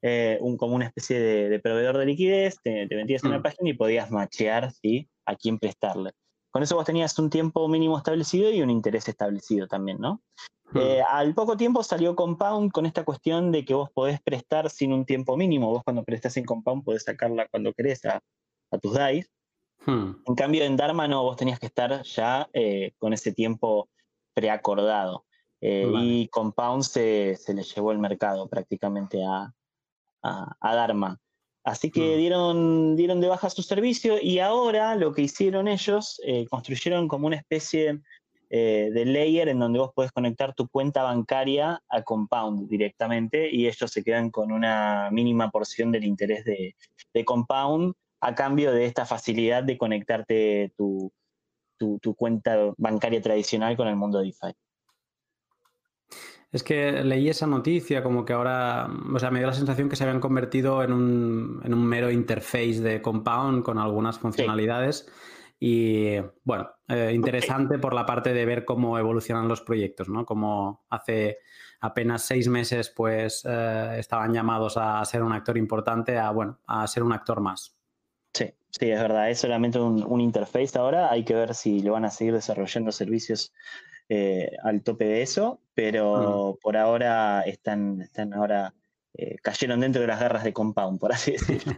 [0.02, 3.42] eh, como una especie de, proveedor de liquidez, te, metías en la mm.
[3.42, 5.08] página y podías machear ¿sí?
[5.24, 6.12] a quién prestarle.
[6.50, 10.22] Con eso vos tenías un tiempo mínimo establecido y un interés establecido también, ¿no?
[10.72, 10.78] Mm.
[10.78, 14.92] Eh, al poco tiempo salió Compound con esta cuestión de que vos podés prestar sin
[14.92, 15.70] un tiempo mínimo.
[15.70, 18.20] Vos cuando prestás en Compound podés sacarla cuando querés a,
[18.70, 19.30] a tus DAIs.
[19.84, 20.12] Hmm.
[20.26, 23.88] En cambio, en Dharma no, vos tenías que estar ya eh, con ese tiempo
[24.34, 25.24] preacordado.
[25.60, 29.52] Eh, y Compound se, se, le llevó el mercado prácticamente a,
[30.22, 31.18] a, Dharma.
[31.64, 32.18] Así que hmm.
[32.18, 37.26] dieron, dieron de baja su servicio y ahora lo que hicieron ellos, eh, construyeron como
[37.26, 38.00] una especie
[38.48, 43.90] de layer en donde vos podés conectar tu cuenta bancaria a Compound directamente y ellos
[43.90, 46.76] se quedan con una mínima porción del interés de,
[47.12, 47.94] de Compound
[48.26, 51.12] a cambio de esta facilidad de conectarte tu,
[52.16, 54.52] cuenta bancaria tradicional con el mundo DeFi.
[56.50, 59.94] Es que leí esa noticia como que ahora, o sea, me dio la sensación que
[59.94, 65.08] se habían convertido en un, mero interface de Compound con algunas funcionalidades.
[65.60, 70.26] Y bueno, eh, interesante por la parte de ver cómo evolucionan los proyectos, ¿no?
[70.26, 71.38] Como hace
[71.80, 76.86] apenas seis meses, pues eh, estaban llamados a ser un actor importante, a bueno, a
[76.88, 77.75] ser un actor más.
[78.78, 79.30] Sí, es verdad.
[79.30, 81.10] Es solamente un, interface ahora.
[81.10, 83.52] Hay que ver si lo van a seguir desarrollando servicios
[84.08, 88.74] eh, al tope de eso, pero por ahora están, están ahora,
[89.14, 91.72] eh, cayeron dentro de las garras de Compound, por así decirlo.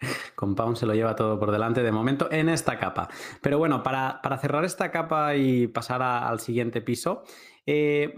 [0.36, 3.08] Compound se lo lleva todo por delante de momento en esta capa.
[3.40, 7.24] Pero bueno, para, cerrar esta capa y pasar al siguiente piso,
[7.66, 8.14] eh,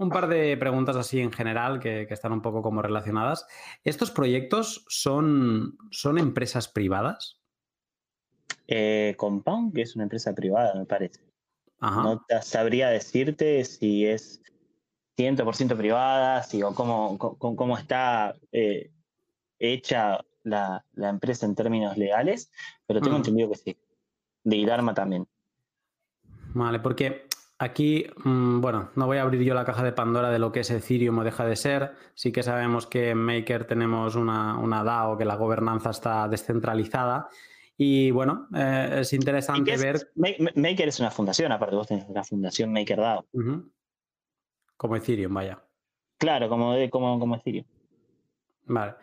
[0.00, 3.46] un par de preguntas así en general que, están un poco como relacionadas.
[3.84, 7.38] ¿Estos proyectos son, son empresas privadas?
[8.66, 11.20] Eh, Compound, que es una empresa privada, me parece.
[11.80, 14.42] No sabría decirte si es
[15.18, 18.90] 100% privada, si, o cómo, cómo, está eh,
[19.58, 22.50] hecha la, empresa en términos legales,
[22.86, 23.20] pero tengo mm.
[23.20, 23.76] entendido que sí.
[24.44, 25.26] De Dharma también.
[26.54, 27.28] Vale, porque
[27.62, 30.60] Aquí, mm, bueno, no voy a abrir yo la caja de Pandora de lo que
[30.60, 31.92] es Ethereum o deja de ser.
[32.14, 37.28] Sí que sabemos que en Maker tenemos una, una DAO, que la gobernanza está descentralizada.
[37.76, 40.10] Y bueno, eh, es interesante ver.
[40.16, 43.26] Maker es una fundación, aparte vos tenés una fundación MakerDAO.
[44.78, 45.62] Como Ethereum, vaya.
[46.16, 47.66] Claro, como, como, como Ethereum.
[48.68, 48.94] Vale.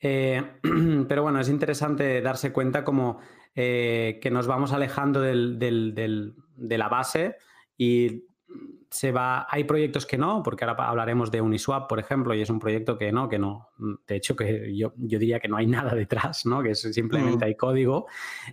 [0.00, 0.42] Eh,
[1.08, 3.20] pero bueno, es interesante darse cuenta como
[3.54, 7.36] eh, que nos vamos alejando del, de la base
[7.78, 8.24] y
[8.90, 12.50] se va, hay proyectos que no, porque ahora hablaremos de Uniswap, por ejemplo, y es
[12.50, 13.68] un proyecto que no, que no,
[14.06, 16.62] de hecho que yo, yo diría que no hay nada detrás, ¿no?
[16.62, 17.48] que simplemente mm.
[17.48, 18.06] hay código,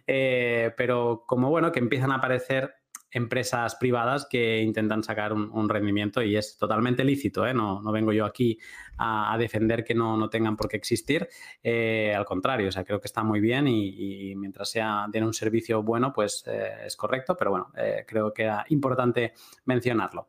[0.06, 2.76] eh, pero como bueno, que empiezan a aparecer
[3.16, 7.48] empresas privadas que intentan sacar un, rendimiento y es totalmente lícito.
[7.48, 7.54] ¿eh?
[7.54, 8.60] No, no, vengo yo aquí
[8.98, 11.30] a, defender que no, no, tengan por qué existir.
[11.64, 15.34] Eh, al contrario, o sea, creo que está muy bien y, mientras sea tiene un
[15.34, 17.72] servicio bueno, pues eh, es correcto, pero bueno,
[18.06, 20.28] creo que era importante mencionarlo.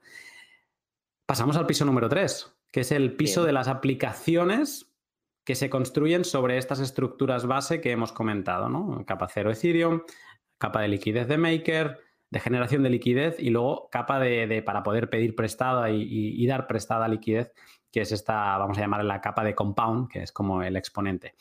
[1.27, 4.94] Pasamos al piso número 3, que es el piso de las aplicaciones
[5.44, 9.05] que se construyen sobre estas estructuras base que hemos comentado, ¿no?
[9.07, 10.03] Capa 0 Ethereum,
[10.59, 15.08] capa de liquidez de Maker, de generación de liquidez y luego capa de, para poder
[15.08, 17.52] pedir prestada y, dar prestada liquidez,
[17.92, 21.34] que es esta, vamos a llamar la capa de compound, que es como el exponente.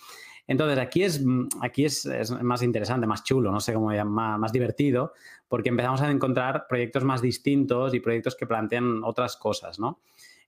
[0.47, 1.23] Entonces, aquí es,
[1.61, 2.07] aquí es,
[2.41, 5.13] más interesante, más chulo, no sé cómo llamar, más divertido,
[5.47, 10.01] porque empezamos a encontrar proyectos más distintos y proyectos que plantean otras cosas, ¿no?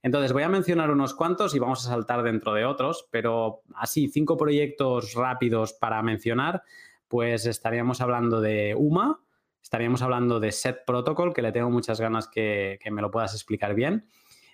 [0.03, 4.07] Entonces, voy a mencionar unos cuantos y vamos a saltar dentro de otros, pero así,
[4.07, 6.61] cinco proyectos rápidos para mencionar,
[7.07, 9.19] pues estaríamos hablando de UMA,
[9.67, 13.75] estaríamos hablando de Set Protocol, que le tengo muchas ganas que, me lo puedas explicar
[13.75, 14.07] bien.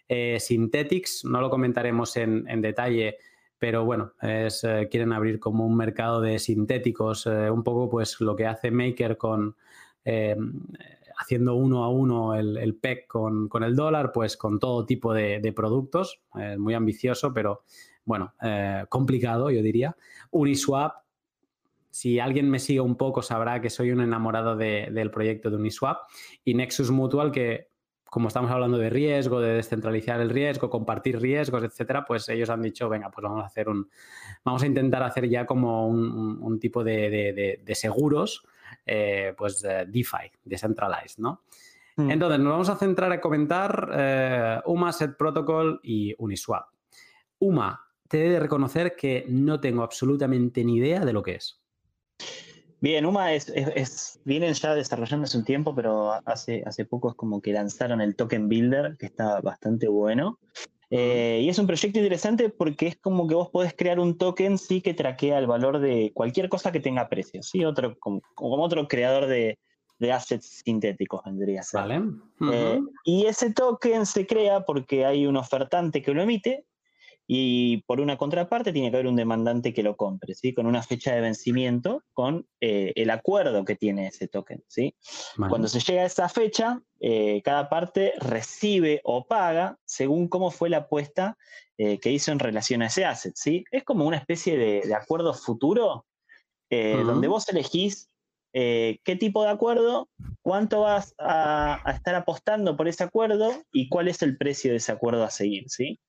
[0.09, 3.17] Eh, Synthetics, no lo comentaremos en, detalle,
[3.59, 8.19] pero bueno, es, eh, quieren abrir como un mercado de sintéticos, eh, un poco pues
[8.21, 9.55] lo que hace Maker con
[11.15, 16.23] haciendo uno a uno el, PEC con, el dólar, pues con todo tipo de, productos,
[16.57, 17.65] muy ambicioso, pero
[18.05, 19.95] bueno, eh, complicado, yo diría.
[20.31, 21.02] Uniswap,
[21.93, 25.99] si alguien me sigue un poco sabrá que soy un enamorado del proyecto de Uniswap
[26.43, 27.69] y Nexus Mutual, que
[28.03, 32.63] como estamos hablando de riesgo, de descentralizar el riesgo, compartir riesgos, etcétera, pues ellos han
[32.63, 33.87] dicho, venga, pues vamos a hacer un,
[34.43, 38.43] vamos a intentar hacer ya como un, tipo de, seguros,
[38.87, 41.43] eh, pues DeFi, decentralized, ¿no?
[41.97, 42.09] Mm.
[42.09, 46.69] Entonces, nos vamos a centrar a comentar eh, UMA, Set Protocol y Uniswap.
[47.37, 51.62] UMA, te he de reconocer que no tengo absolutamente ni idea de lo que es.
[52.83, 57.39] Bien, UMA es, vienen ya desarrollando hace un tiempo, pero hace, hace poco es como
[57.41, 60.37] que lanzaron el Token Builder, que está bastante bueno.
[60.89, 64.57] Eh, y es un proyecto interesante porque es como que vos podés crear un token
[64.57, 67.63] sí que traquea el valor de cualquier cosa que tenga precio, ¿sí?
[67.65, 69.57] Otro, como, otro creador de,
[70.11, 71.79] assets sintéticos vendría a ser.
[71.79, 72.01] Vale.
[72.51, 76.65] Eh, y ese token se crea porque hay un ofertante que lo emite
[77.25, 80.53] y por una contraparte tiene que haber un demandante que lo compre, ¿sí?
[80.53, 84.95] Con una fecha de vencimiento, con eh, el acuerdo que tiene ese token, ¿sí?
[85.37, 90.69] Cuando se llega a esa fecha, eh, cada parte recibe o paga según cómo fue
[90.69, 91.37] la apuesta
[91.77, 93.63] eh, que hizo en relación a ese asset, ¿sí?
[93.71, 96.05] Es como una especie de, acuerdo futuro
[96.69, 98.09] donde vos elegís
[98.51, 100.09] qué tipo de acuerdo,
[100.41, 104.77] cuánto vas a, a, estar apostando por ese acuerdo y cuál es el precio de
[104.77, 105.99] ese acuerdo a seguir, ¿sí?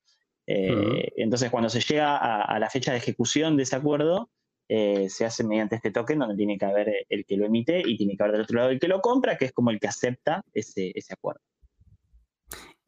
[0.46, 4.30] Eh, entonces, cuando se llega a, la fecha de ejecución de ese acuerdo,
[4.68, 7.96] eh, se hace mediante este token donde tiene que haber el que lo emite y
[7.96, 9.88] tiene que haber del otro lado el que lo compra, que es como el que
[9.88, 11.40] acepta ese, acuerdo.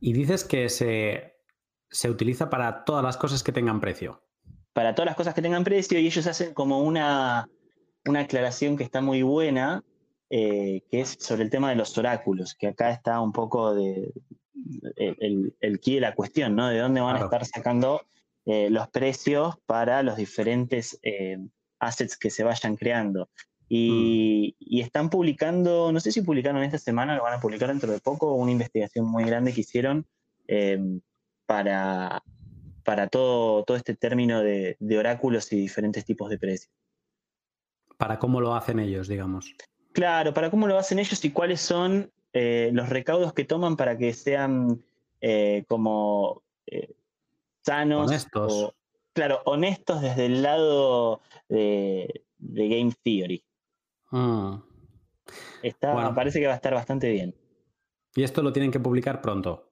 [0.00, 1.34] Y dices que se,
[2.08, 4.22] utiliza para todas las cosas que tengan precio.
[4.72, 7.48] Para todas las cosas que tengan precio y ellos hacen como una,
[8.04, 9.82] aclaración que está muy buena,
[10.28, 14.12] eh, que es sobre el tema de los oráculos, que acá está un poco de,
[14.96, 16.68] el, el key de la cuestión, ¿no?
[16.68, 18.02] De dónde van a estar sacando
[18.48, 21.36] eh, los precios para los diferentes eh,
[21.80, 23.28] assets que se vayan creando.
[23.68, 24.78] Y, mm.
[24.78, 28.34] están publicando, no sé si publicaron esta semana, lo van a publicar dentro de poco,
[28.34, 30.06] una investigación muy grande que hicieron
[30.46, 31.00] em,
[31.44, 32.22] para,
[32.84, 36.72] para todo, todo este término de, de, oráculos y diferentes tipos de precios.
[37.98, 39.52] Para cómo lo hacen ellos, digamos.
[39.90, 43.96] Claro, para cómo lo hacen ellos y cuáles son eh, los recaudos que toman para
[43.96, 44.84] que sean
[45.22, 46.92] eh, como eh,
[47.62, 48.08] sanos.
[48.08, 48.74] Honestos.
[49.14, 53.42] claro, honestos desde el lado de, Game Theory.
[54.10, 54.56] Mm.
[55.62, 57.34] Está, Parece que va a estar bastante bien.
[58.14, 59.70] ¿Y esto lo tienen que publicar pronto?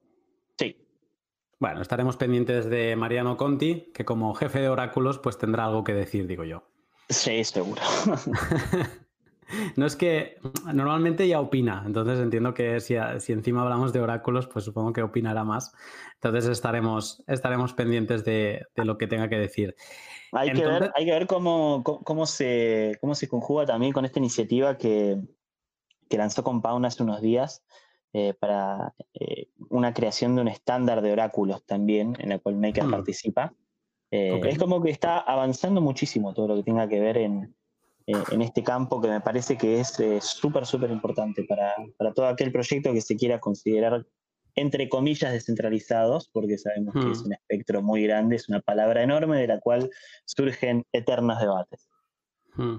[0.57, 0.75] Sí.
[1.59, 5.93] Bueno, estaremos pendientes de Mariano Conti, que como jefe de oráculos, pues tendrá algo que
[5.93, 6.63] decir, digo yo.
[7.09, 7.83] Sí, seguro.
[9.75, 10.37] No es que
[10.73, 15.43] normalmente ya opina, entonces entiendo que si, encima hablamos de oráculos, pues supongo que opinará
[15.43, 15.73] más.
[16.15, 19.75] Entonces estaremos, estaremos pendientes de, lo que tenga que decir.
[20.31, 24.19] Hay, que, ver, hay que ver cómo, cómo, se, cómo se conjuga también con esta
[24.19, 25.17] iniciativa que,
[26.09, 27.65] lanzó Compound hace unos días
[28.13, 32.85] eh, para eh, una creación de un estándar de oráculos también, en la cual Maker
[32.85, 32.91] hmm.
[32.91, 33.53] participa.
[34.11, 37.53] Eh, es como que está avanzando muchísimo todo lo que tenga que ver en,
[38.07, 41.73] eh, en este campo que me parece que es eh, súper, súper importante para,
[42.13, 44.05] todo aquel proyecto que se quiera considerar,
[44.55, 47.25] entre comillas, descentralizados, porque sabemos que es hmm.
[47.25, 49.89] un espectro muy grande, es una palabra enorme de la cual
[50.25, 51.89] surgen eternos debates.
[52.55, 52.77] Hmm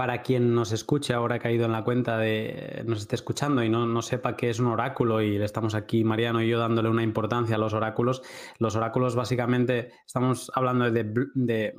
[0.00, 3.68] para quien nos escuche ahora ha caído en la cuenta de, nos esté escuchando y
[3.68, 7.02] no, sepa qué es un oráculo y le estamos aquí, Mariano y yo, dándole una
[7.02, 8.22] importancia a los oráculos.
[8.58, 11.74] Los oráculos básicamente, estamos hablando de,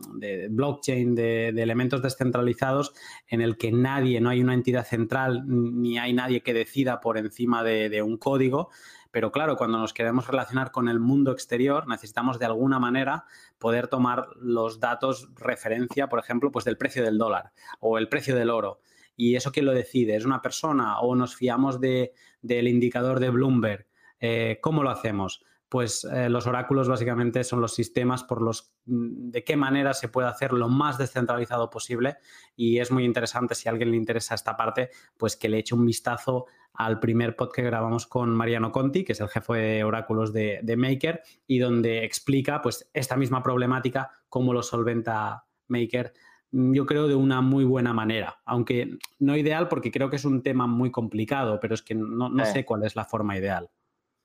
[0.52, 2.94] blockchain, de, elementos descentralizados
[3.28, 7.18] en el que nadie, no hay una entidad central ni hay nadie que decida por
[7.18, 8.70] encima de un código,
[9.12, 13.26] pero claro, cuando nos queremos relacionar con el mundo exterior, necesitamos de alguna manera
[13.60, 18.36] poder tomar los datos referencia, por ejemplo, pues del precio del dólar o el precio
[18.36, 18.80] del oro.
[19.18, 20.16] ¿Y eso quién lo decide?
[20.16, 23.86] ¿Es una persona o nos fiamos de, del indicador de Bloomberg?
[24.20, 25.44] Eh, ¿Cómo lo hacemos?
[25.72, 30.10] Pues eh, los oráculos básicamente son los sistemas por los mm, de qué manera se
[30.10, 32.18] puede hacer lo más descentralizado posible.
[32.58, 35.74] Y es muy interesante si a alguien le interesa esta parte, pues que le eche
[35.74, 39.84] un vistazo al primer pod que grabamos con Mariano Conti, que es el jefe de
[39.86, 46.12] oráculos de, Maker, y donde explica pues, esta misma problemática, cómo lo solventa Maker,
[46.52, 50.26] mm, yo creo de una muy buena manera, aunque no ideal porque creo que es
[50.26, 53.70] un tema muy complicado, pero es que no, sé cuál es la forma ideal.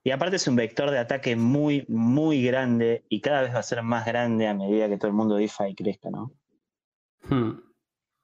[0.07, 3.65] Y aparte es un vector de ataque muy, muy grande y cada vez va a
[3.65, 6.31] ser más grande a medida que todo el mundo DeFi crezca, ¿no?
[7.29, 7.59] Hmm.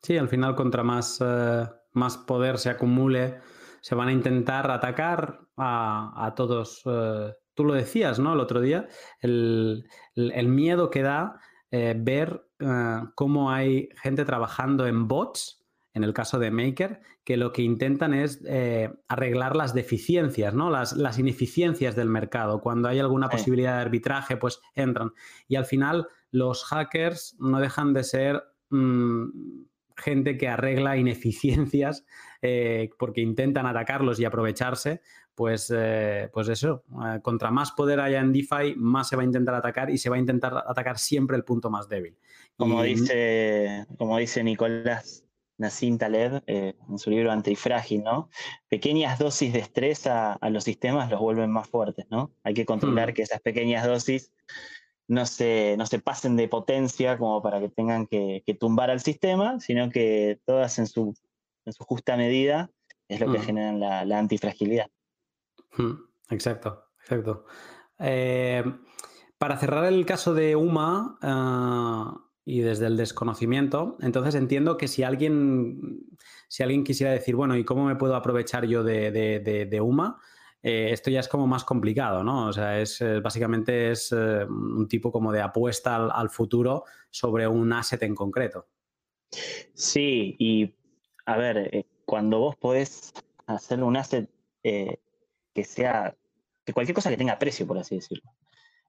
[0.01, 3.40] Sí, al final contra más, eh, más poder se acumule,
[3.81, 6.83] se van a intentar atacar a, todos.
[6.85, 8.35] Eh, tú lo decías, ¿no?
[8.35, 8.87] El otro día,
[9.18, 11.40] el, miedo que da
[11.73, 12.47] eh, ver
[13.16, 18.15] cómo hay gente trabajando en bots, en el caso de Maker, que lo que intentan
[18.15, 20.71] es eh, arreglar las deficiencias, ¿no?
[20.71, 22.61] Las, las, ineficiencias del mercado.
[22.61, 25.13] Cuando hay alguna posibilidad de arbitraje, pues entran.
[25.47, 29.29] Y al final, los hackers no dejan de ser mm,
[29.97, 32.05] gente que arregla ineficiencias
[32.99, 35.01] porque intentan atacarlos y aprovecharse
[35.35, 39.25] pues, eh, pues eso, eh, contra más poder haya en DeFi, más se va a
[39.25, 42.17] intentar atacar y se va a intentar atacar siempre el punto más débil.
[42.57, 45.25] Como, dice, como dice Nicolás
[45.62, 48.29] Nassim Taleb eh, en su libro Antifrágil, ¿no?
[48.68, 52.33] Pequeñas dosis de estrés a, los sistemas los vuelven más fuertes, ¿no?
[52.42, 53.14] Hay que controlar hmm.
[53.14, 54.33] que esas pequeñas dosis
[55.09, 59.59] no se, no se pasen de potencia como para que tengan que, tumbar al sistema,
[59.61, 61.14] sino que todas en su,
[61.64, 62.70] en su justa medida
[63.09, 63.42] es lo que hmm.
[63.42, 64.90] genera la, la antifragilidad.
[66.31, 67.46] Exacto, exacto.
[67.98, 68.64] Eh,
[69.38, 75.02] para cerrar el caso de UMA eh, y desde el desconocimiento, entonces entiendo que si
[75.02, 76.07] alguien,
[76.48, 80.18] si alguien quisiera decir, bueno, ¿y cómo me puedo aprovechar yo de, UMA?
[80.62, 82.46] Eh, esto ya es como más complicado, ¿no?
[82.46, 88.02] O sea, es básicamente es un tipo como de apuesta al, futuro sobre un asset
[88.02, 88.66] en concreto.
[89.74, 90.74] Sí, y
[91.26, 93.12] a ver, cuando vos podés
[93.46, 94.28] hacer un asset
[95.52, 96.16] que sea,
[96.64, 98.31] que cualquier cosa que tenga precio, por así decirlo.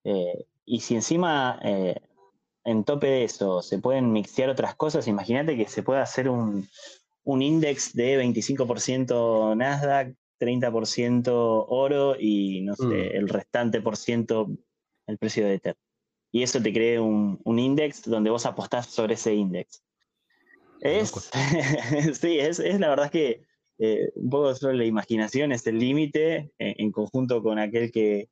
[0.03, 1.95] Eh, y si encima eh,
[2.65, 6.67] en tope de eso se pueden mixear otras cosas, imagínate que se puede hacer un,
[7.23, 13.15] un index de 25% Nasdaq, 30% oro y no sé, mm.
[13.15, 14.49] el restante por ciento
[15.07, 15.75] el precio de Ether.
[16.31, 19.83] Y eso te cree un, un index donde vos apostás sobre ese index.
[20.81, 21.11] Es,
[22.19, 23.45] sí, es, es la verdad que
[23.79, 28.29] eh, un poco solo la imaginación es el límite eh, en conjunto con aquel que,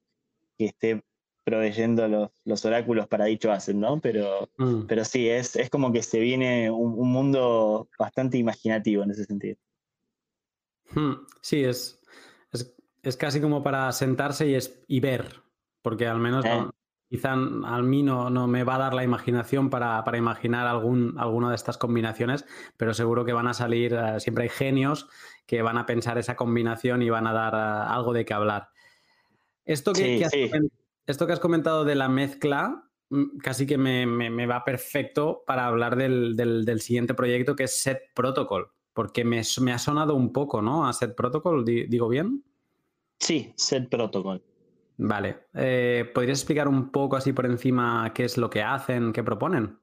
[0.57, 1.01] esté
[1.43, 3.99] proveyendo los, oráculos para dicho hacen, ¿no?
[3.99, 4.83] Pero, mm.
[4.87, 9.57] pero sí, es, es como que se viene un, mundo bastante imaginativo en ese sentido.
[10.93, 12.01] Hmm, sí, es,
[13.01, 15.41] es, casi como para sentarse y, es, y ver,
[15.81, 16.65] porque al menos eh.
[17.11, 21.49] Quizá a mí no, no, me va a dar la imaginación para, imaginar algún, alguna
[21.49, 22.45] de estas combinaciones,
[22.77, 25.09] pero seguro que van a salir, eh, siempre hay genios
[25.45, 28.69] que van a pensar esa combinación y van a dar eh, algo de qué hablar.
[29.65, 30.31] Esto que, has,
[31.11, 35.95] esto que has comentado de la mezcla, mm, casi que me, va perfecto para hablar
[35.95, 40.87] del, siguiente proyecto que es Set Protocol, porque me, ha sonado un poco, ¿no?
[40.87, 42.43] A Set Protocol, ¿digo bien?
[43.19, 44.43] Sí, Set Protocol.
[44.97, 45.47] Vale.
[45.53, 49.77] Eh, ¿Podrías explicar un poco así por encima qué es lo que hacen, qué proponen?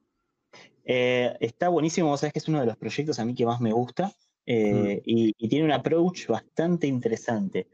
[0.85, 3.71] Eh, está buenísimo, sabes que es uno de los proyectos a mí que más me
[3.71, 4.11] gusta
[4.51, 7.67] eh, y, tiene un approach bastante interesante.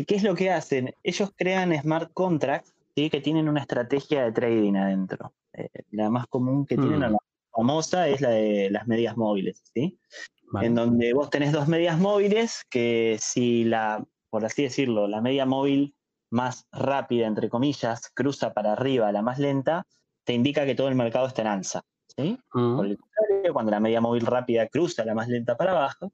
[0.00, 0.94] ¿Y qué es lo que hacen?
[1.02, 5.34] Ellos crean smart contracts que tienen una estrategia de trading adentro.
[5.90, 7.12] la más común que tienen, mm.
[7.12, 7.18] la
[7.50, 9.98] famosa, es la de las medias móviles, ¿sí?
[10.62, 15.44] En donde vos tenés dos medias móviles que si la, por así decirlo, la media
[15.44, 15.94] móvil
[16.30, 19.86] más rápida, entre comillas, cruza para arriba la más lenta,
[20.24, 21.82] te indica que todo el mercado está en alza.
[22.16, 22.38] ¿sí?
[22.54, 22.76] Mm.
[22.76, 26.10] Por el contrario, cuando la media móvil rápida cruza la más lenta para abajo,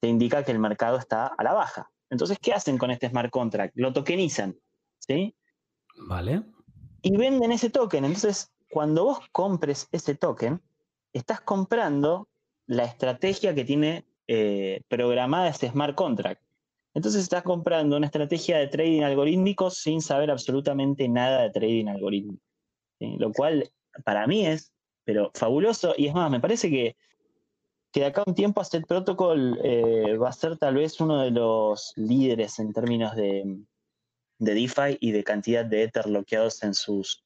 [0.00, 1.90] te indica que el mercado está a la baja.
[2.10, 3.74] Entonces, ¿qué hacen con este smart contract?
[3.76, 4.56] Lo tokenizan.
[4.98, 5.34] ¿sí?
[6.08, 6.42] Vale.
[7.02, 8.04] Y venden ese token.
[8.04, 10.60] Entonces, cuando vos compres ese token,
[11.12, 12.28] estás comprando
[12.66, 16.42] la estrategia que tiene eh, programada ese smart contract.
[16.94, 22.42] Entonces estás comprando una estrategia de trading algorítmico sin saber absolutamente nada de trading algorítmico.
[22.98, 23.70] Lo cual
[24.04, 24.72] para mí es,
[25.04, 25.94] pero fabuloso.
[25.96, 26.96] Y es más, me parece que,
[27.92, 31.22] que de acá a un tiempo Asset Protocol eh, va a ser tal vez uno
[31.22, 33.58] de los líderes en términos de,
[34.38, 37.24] de DeFi y de cantidad de Ether bloqueados en sus,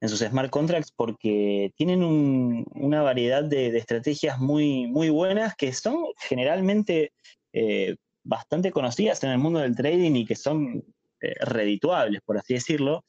[0.00, 6.06] en sus smart contracts porque tienen una variedad de, estrategias muy, muy buenas que son
[6.18, 7.12] generalmente
[7.52, 10.84] eh, bastante conocidas en el mundo del trading y que son
[11.20, 13.04] eh, redituables, por así decirlo,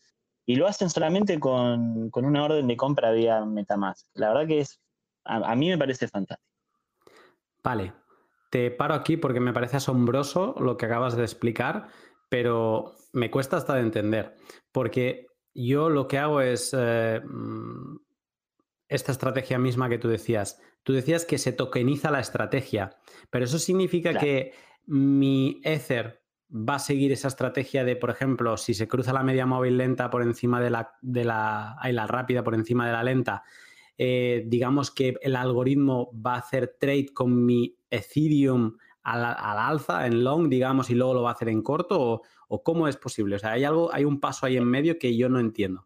[0.46, 4.08] y lo hacen solamente con, una orden de compra vía Metamask.
[4.16, 4.80] La verdad que es,
[5.26, 6.49] a, mí me parece fantástico.
[7.64, 7.94] Vale,
[8.50, 11.88] te paro aquí porque me parece asombroso lo que acabas de explicar,
[12.30, 14.36] pero me cuesta hasta de entender,
[14.72, 17.98] porque yo lo que hago es eh, mm,
[18.88, 20.60] esta estrategia misma que tú decías.
[20.84, 22.98] Tú decías que se tokeniza la estrategia,
[23.30, 24.54] pero eso significa que
[24.86, 29.46] mi Ether va a seguir esa estrategia de, por ejemplo, si se cruza la media
[29.46, 33.44] móvil lenta por encima de la, de la, la rápida por encima de la lenta,
[34.02, 40.24] eh, digamos que el algoritmo va a hacer trade con mi Ethereum al, alza, en
[40.24, 43.36] long, digamos, y luego lo va a hacer en corto, o, cómo es posible.
[43.36, 45.86] O sea, hay algo, hay un paso ahí en medio que yo no entiendo.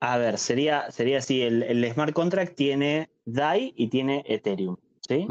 [0.00, 5.26] A ver, sería, sería así, el, smart contract tiene DAI y tiene Ethereum, ¿sí?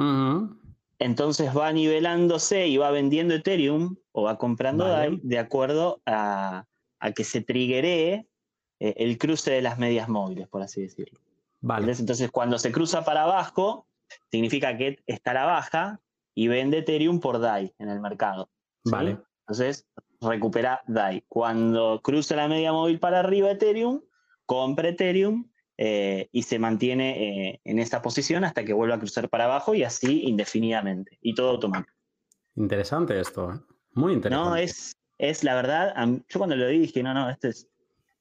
[0.97, 6.65] Entonces va nivelándose y va vendiendo Ethereum o va comprando DAI de acuerdo a,
[7.15, 8.28] que se triggeree
[8.80, 11.20] eh, el cruce de las medias móviles, por así decirlo.
[11.62, 11.91] Vale.
[11.91, 13.88] Entonces, cuando se cruza para abajo,
[14.32, 16.01] significa que está a la baja
[16.36, 18.49] y vende Ethereum por DAI en el mercado.
[18.86, 19.18] Vale.
[19.41, 19.88] Entonces,
[20.22, 21.24] recupera DAI.
[21.28, 24.01] Cuando cruza la media móvil para arriba Ethereum,
[24.45, 29.30] compra Ethereum eh, y se mantiene eh, en esa posición hasta que vuelva a cruzar
[29.30, 31.18] para abajo y así indefinidamente.
[31.22, 31.93] Y todo automático.
[32.55, 33.60] Interesante esto, ¿eh?
[33.93, 34.49] muy interesante.
[34.49, 35.93] No, es, es la verdad,
[36.28, 37.68] yo cuando lo vi dije, no, no, esto es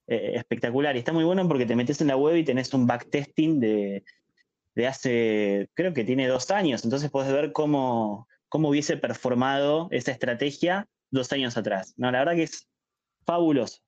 [0.07, 3.61] espectacular y está muy bueno porque te metes en la web y tenés un backtesting
[3.61, 4.05] de,
[4.77, 10.13] de hace, creo que tiene dos años, entonces puedes ver cómo, cómo hubiese performado esa
[10.13, 11.95] estrategia dos años atrás.
[11.97, 12.69] No, la verdad que es
[13.25, 13.81] fabuloso.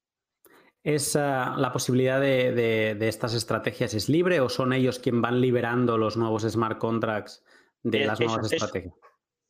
[0.83, 6.17] ¿Es la posibilidad de, estas estrategias es libre o son ellos quienes van liberando los
[6.17, 7.45] nuevos smart contracts
[7.83, 8.95] de las nuevas estrategias?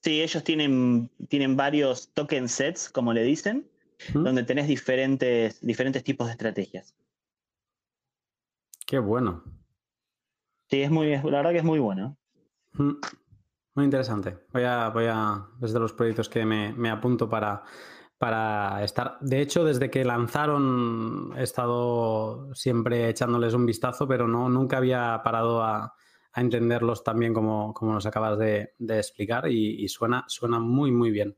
[0.03, 3.69] sí, ellos tienen, tienen varios token sets, como le dicen,
[4.15, 6.95] donde tenés diferentes, diferentes tipos de estrategias.
[8.87, 9.45] Qué bueno.
[10.71, 12.17] Sí, es muy, la verdad que es muy bueno.
[13.75, 14.39] Muy interesante.
[14.53, 17.63] Voy a, voy a, es de los proyectos que me, apunto para,
[18.19, 19.19] para estar.
[19.21, 25.21] De hecho, desde que lanzaron he estado siempre echándoles un vistazo, pero no, nunca había
[25.23, 25.95] parado a,
[26.35, 31.37] entenderlos tan bien como, como nos acabas de, explicar y, suena, suena muy, muy bien.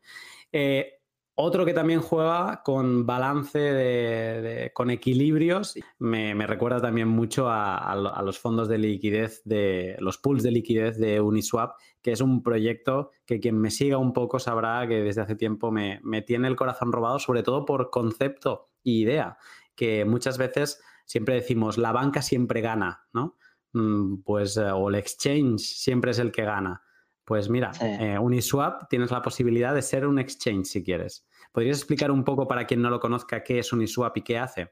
[0.52, 0.99] Eh,
[1.40, 8.38] otro que también juega con balance, de, con equilibrios, me, recuerda también mucho a, los
[8.38, 13.40] fondos de liquidez, de los pools de liquidez de Uniswap, que es un proyecto que
[13.40, 17.18] quien me siga un poco sabrá que desde hace tiempo me, tiene el corazón robado,
[17.18, 19.36] sobre todo por concepto e idea,
[19.74, 23.36] que muchas veces siempre decimos, la banca siempre gana, ¿no?
[23.72, 26.82] Mm, pues, eh, o el exchange siempre es el que gana.
[27.24, 31.28] Pues mira, eh, Uniswap tienes la posibilidad de ser un exchange si quieres.
[31.52, 34.68] ¿Podrías explicar un poco para quien no lo conozca qué es Uniswap y qué hace?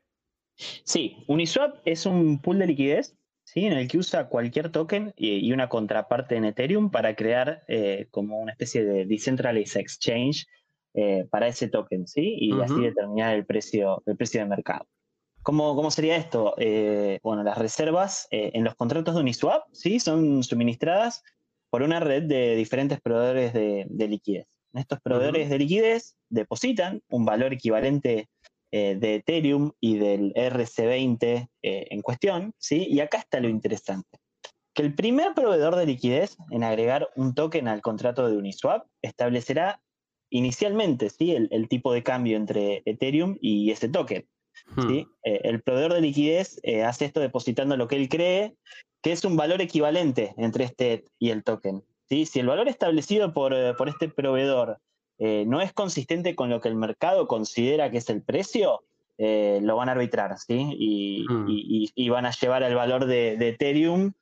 [0.55, 3.65] Sí, Uniswap es un pool de liquidez ¿sí?
[3.65, 8.39] en el que usa cualquier token y, una contraparte en Ethereum para crear eh, como
[8.39, 10.47] una especie de decentralized exchange
[10.95, 12.37] eh, para ese token ¿sí?
[12.39, 14.87] y así determinar el precio, el precio de mercado.
[15.43, 16.55] ¿Cómo, cómo sería esto?
[17.23, 19.99] bueno, las reservas en los contratos de Uniswap ¿sí?
[19.99, 21.23] son suministradas
[21.71, 24.47] por una red de diferentes proveedores de, liquidez.
[24.75, 28.29] Estos proveedores de liquidez depositan un valor equivalente
[28.71, 32.87] eh, de Ethereum y del RC20 eh, en cuestión, ¿sí?
[32.87, 34.19] Y acá está lo interesante.
[34.75, 39.81] Que el primer proveedor de liquidez en agregar un token al contrato de Uniswap establecerá
[40.31, 41.33] inicialmente ¿sí?
[41.33, 44.29] el, tipo de cambio entre Ethereum y ese token.
[44.77, 45.07] ¿sí?
[45.07, 45.13] Hmm.
[45.25, 48.55] Eh, el proveedor de liquidez hace esto depositando lo que él cree
[49.03, 51.83] que es un valor equivalente entre este y el token.
[52.09, 52.27] ¿Sí?
[52.27, 54.79] Si el valor establecido por, eh, este proveedor
[55.19, 58.85] eh, no es consistente con lo que el mercado considera que es el precio,
[59.19, 61.27] eh, lo van a arbitrar, ¿sí?
[61.29, 61.47] Hmm.
[61.49, 64.13] Y, van a llevar el valor de, Ethereum,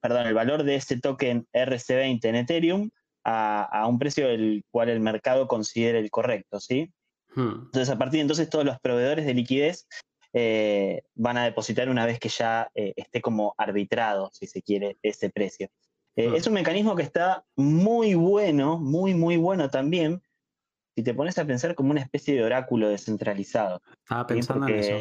[0.00, 2.90] perdón, el valor de ese token RC20 en Ethereum
[3.24, 6.92] a, un precio del cual el mercado considere el correcto, ¿sí?
[7.34, 7.64] Hmm.
[7.66, 9.88] Entonces, a partir de entonces, todos los proveedores de liquidez
[10.32, 15.30] eh, van a depositar una vez que ya esté como arbitrado, si se quiere, ese
[15.30, 15.68] precio.
[16.16, 20.22] Eh, es un mecanismo que está muy bueno, muy, muy bueno también,
[20.94, 23.82] si te pones a pensar como una especie de oráculo descentralizado.
[24.08, 24.96] Ah, pensando en eso.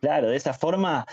[0.00, 1.04] Claro, de esa forma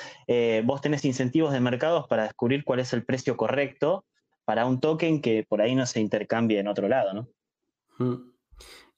[0.65, 4.05] vos tenés incentivos de mercados para descubrir cuál es el precio correcto
[4.45, 7.27] para un token que por ahí no se intercambie en otro lado, ¿no?
[7.97, 8.33] Mm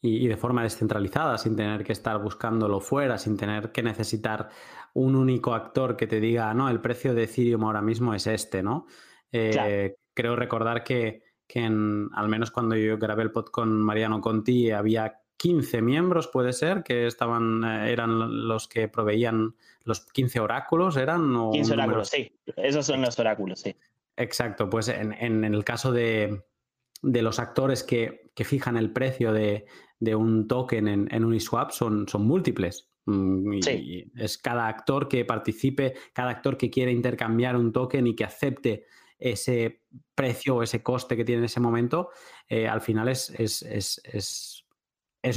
[0.05, 4.49] y, de forma descentralizada, sin tener que estar buscándolo fuera, sin tener que necesitar
[4.93, 8.63] un único actor que te diga, no, el precio de Ethereum ahora mismo es este,
[8.63, 8.85] ¿no?
[9.35, 11.23] Eh, creo recordar que,
[11.55, 16.83] al menos cuando yo grabé el pod con Mariano Conti había 15 miembros, puede ser,
[16.83, 21.51] que estaban, eh, eran los que proveían los 15 oráculos, ¿eran?
[21.51, 22.31] 15 oráculos, sí.
[22.55, 23.75] Esos son los oráculos, sí.
[24.17, 26.41] Exacto, pues en, el caso de,
[27.01, 29.65] los actores que, fijan el precio de,
[29.99, 32.89] de un token en, Uniswap son, son múltiples.
[33.05, 38.15] Mm, y es cada actor que participe, cada actor que quiere intercambiar un token y
[38.15, 38.85] que acepte
[39.17, 39.81] ese
[40.13, 42.09] precio o ese coste que tiene en ese momento,
[42.49, 44.63] eh, al final es, es,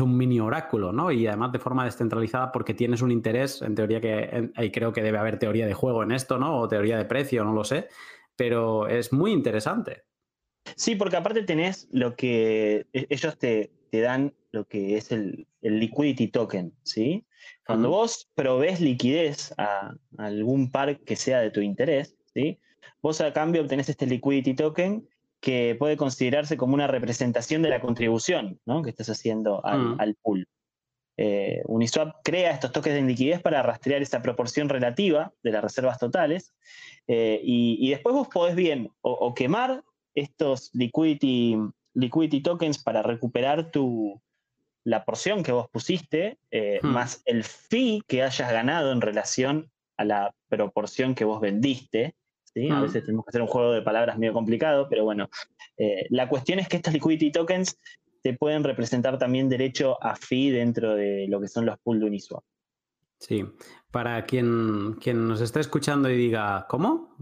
[0.01, 1.11] un mini oráculo, ¿no?
[1.11, 5.03] Y además de forma descentralizada porque tienes un interés, en teoría que, y creo que
[5.03, 6.61] debe haber teoría de juego en esto, ¿no?
[6.61, 7.89] O teoría de precio, no lo sé,
[8.37, 10.05] pero es muy interesante.
[10.76, 15.47] Sí, porque aparte tenés lo que e-, ellos te, te dan lo que es el,
[15.61, 17.26] liquidity token, ¿sí?
[17.66, 22.61] Cuando vos provees liquidez a, algún par que sea de tu interés, ¿sí?
[23.03, 25.09] Vos a cambio obtenés este liquidity token
[25.41, 28.83] que puede considerarse como una representación de la contribución ¿no?
[28.83, 30.49] que estás haciendo al, pool.
[31.16, 35.99] Eh, Uniswap crea estos toques de liquidez para rastrear esa proporción relativa de las reservas
[35.99, 36.55] totales
[37.07, 39.83] eh, y, después vos podés bien o, quemar
[40.14, 41.57] estos liquidity,
[41.95, 44.20] liquidity tokens para recuperar tu,
[44.85, 46.87] la porción que vos pusiste, eh, hmm.
[46.87, 52.14] más el fee que hayas ganado en relación a la proporción que vos vendiste.
[52.59, 52.71] ¿Sí?
[52.71, 52.83] A hmm.
[52.83, 55.29] veces tenemos que hacer un juego de palabras medio complicado, pero bueno,
[55.77, 57.79] eh, la cuestión es que estos liquidity tokens
[58.23, 62.07] te pueden representar también derecho a fee dentro de lo que son los pools de
[62.07, 62.43] Uniswap.
[63.21, 63.45] Sí,
[63.91, 67.17] para quien, quien nos esté escuchando y diga, ¿cómo?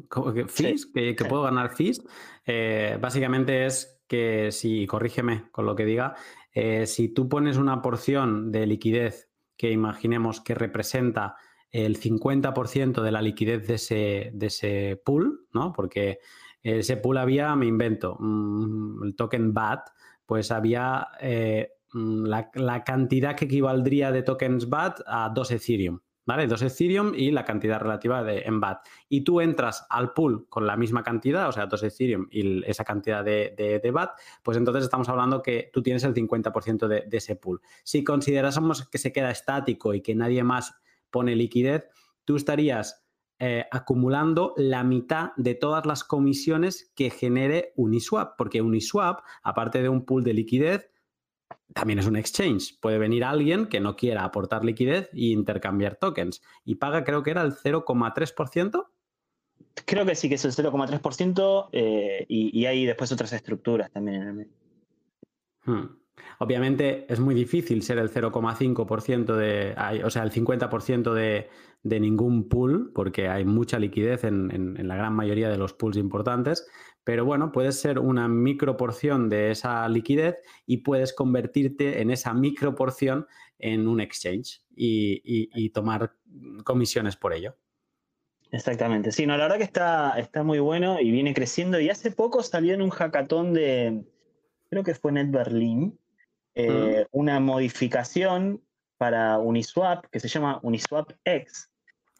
[0.49, 0.87] ¿Fees?
[0.87, 2.03] ¿Que, puedo ganar fees?
[2.45, 6.14] Eh, básicamente es que, si, corrígeme con lo que diga,
[6.53, 11.37] eh, si tú pones una porción de liquidez que imaginemos que representa
[11.84, 15.72] el 50% de la liquidez de ese, de ese pool, ¿no?
[15.74, 16.20] Porque
[16.62, 19.90] ese pool había, me invento, mm, el token BAT,
[20.24, 26.00] pues había eh, mm, la, cantidad que equivaldría de tokens BAT a 2 Ethereum.
[26.24, 26.48] ¿vale?
[26.48, 28.78] Dos Ethereum y la cantidad relativa de, en BAT.
[29.08, 32.82] Y tú entras al pool con la misma cantidad, o sea, dos Ethereum y esa
[32.84, 34.10] cantidad de, de, BAT,
[34.42, 37.60] pues entonces estamos hablando que tú tienes el 50% de, de ese pool.
[37.84, 40.74] Si considerásemos que se queda estático y que nadie más
[41.16, 41.88] pone liquidez,
[42.26, 43.06] tú estarías
[43.38, 49.88] eh, acumulando la mitad de todas las comisiones que genere Uniswap, porque Uniswap, aparte de
[49.88, 50.90] un pool de liquidez,
[51.72, 52.78] también es un exchange.
[52.82, 56.42] Puede venir alguien que no quiera aportar liquidez e intercambiar tokens.
[56.66, 58.88] Y paga, creo que era el 0,3%.
[59.86, 64.28] Creo que sí, que es el 0,3% eh, y, hay después otras estructuras también en
[64.28, 64.52] el medio.
[65.64, 65.96] Hmm.
[66.38, 71.48] Obviamente es muy difícil ser el 0,5% de, o sea, el 50% de,
[71.82, 76.66] de, ningún pool, porque hay mucha liquidez en, la gran mayoría de los pools importantes,
[77.04, 80.36] pero bueno, puedes ser una microporción de esa liquidez
[80.66, 83.26] y puedes convertirte en esa microporción
[83.58, 86.14] en un exchange y, tomar
[86.64, 87.56] comisiones por ello.
[88.50, 89.12] Exactamente.
[89.12, 91.80] Sí, la verdad que está, está muy bueno y viene creciendo.
[91.80, 94.04] Y hace poco salió en un hackathon de,
[94.70, 95.98] creo que fue Net Berlin,
[96.57, 98.62] eh, una modificación
[98.96, 101.70] para Uniswap que se llama Uniswap X,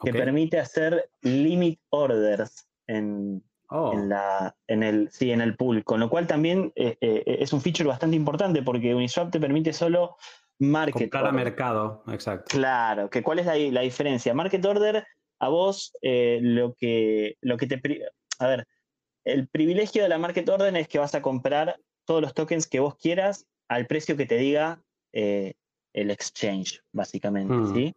[0.05, 3.95] que permite hacer limit orders en, oh.
[3.95, 7.55] en, la, en, el, sí, en el pool, con lo cual también eh, eh, es
[7.55, 10.17] un feature bastante importante porque Uniswap te permite solo
[10.59, 12.45] market Comprar a mercado, exacto.
[12.51, 14.35] Claro, que cuál es la, la diferencia.
[14.35, 15.07] Market order,
[15.39, 17.81] a vos lo, que, lo que te...
[18.39, 18.69] A ver,
[19.25, 22.81] el privilegio de la market order es que vas a comprar todos los tokens que
[22.81, 24.81] vos quieras al precio que te diga
[25.13, 25.55] eh,
[25.93, 27.55] el exchange, básicamente.
[27.55, 27.75] Hmm.
[27.75, 27.95] ¿sí?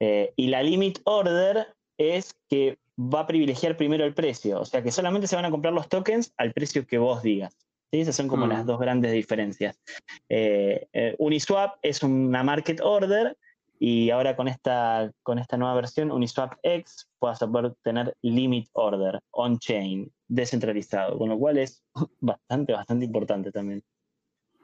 [0.00, 4.82] Eh, y la limit order es que va a privilegiar primero el precio, o sea
[4.82, 7.56] que solamente se van a comprar los tokens al precio que vos digas.
[7.90, 8.00] ¿sí?
[8.00, 8.66] Esas son como las hmm.
[8.66, 9.80] dos grandes diferencias.
[10.28, 13.36] Eh, Uniswap es una market order
[13.84, 18.68] y ahora con esta, con esta nueva versión, Uniswap X, vas a poder tener limit
[18.74, 21.82] order on-chain, descentralizado, con lo cual es
[22.20, 23.82] bastante, bastante importante también.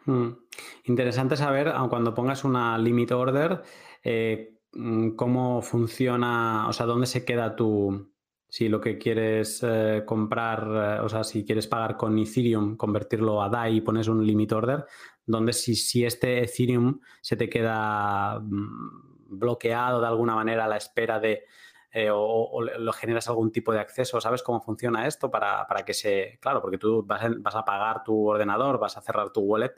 [0.08, 0.30] Hmm.
[0.84, 3.62] Interesante saber, cuando pongas una limit order,
[4.02, 8.10] eh, mm, cómo funciona, o sea, dónde se queda tu,
[8.48, 13.42] si lo que quieres eh, comprar, eh, o sea, si quieres pagar con Ethereum, convertirlo
[13.42, 14.86] a DAI y pones un limit order,
[15.26, 20.78] donde si, si este Ethereum se te queda mm, bloqueado de alguna manera a la
[20.78, 21.44] espera de
[21.90, 25.30] eh, o, lo generas algún tipo de acceso, ¿sabes cómo funciona esto?
[25.30, 27.22] Para, que se, claro, porque tú vas
[27.54, 29.72] a, pagar tu ordenador, vas a cerrar tu wallet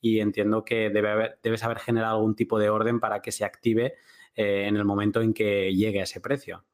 [0.00, 3.44] y entiendo que debe haber, debes haber generado algún tipo de orden para que se
[3.44, 3.94] active
[4.36, 6.64] eh, en el momento en que llegue a ese precio.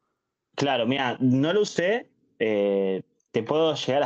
[0.56, 4.02] Claro, mira, no lo usé, eh, te puedo llegar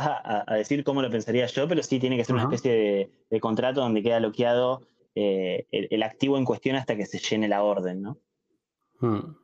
[0.47, 3.81] a, decir cómo lo pensaría yo, pero sí tiene que ser una especie de, contrato
[3.81, 8.17] donde queda bloqueado el, activo en cuestión hasta que se llene la orden, ¿no?
[9.01, 9.35] Hmm.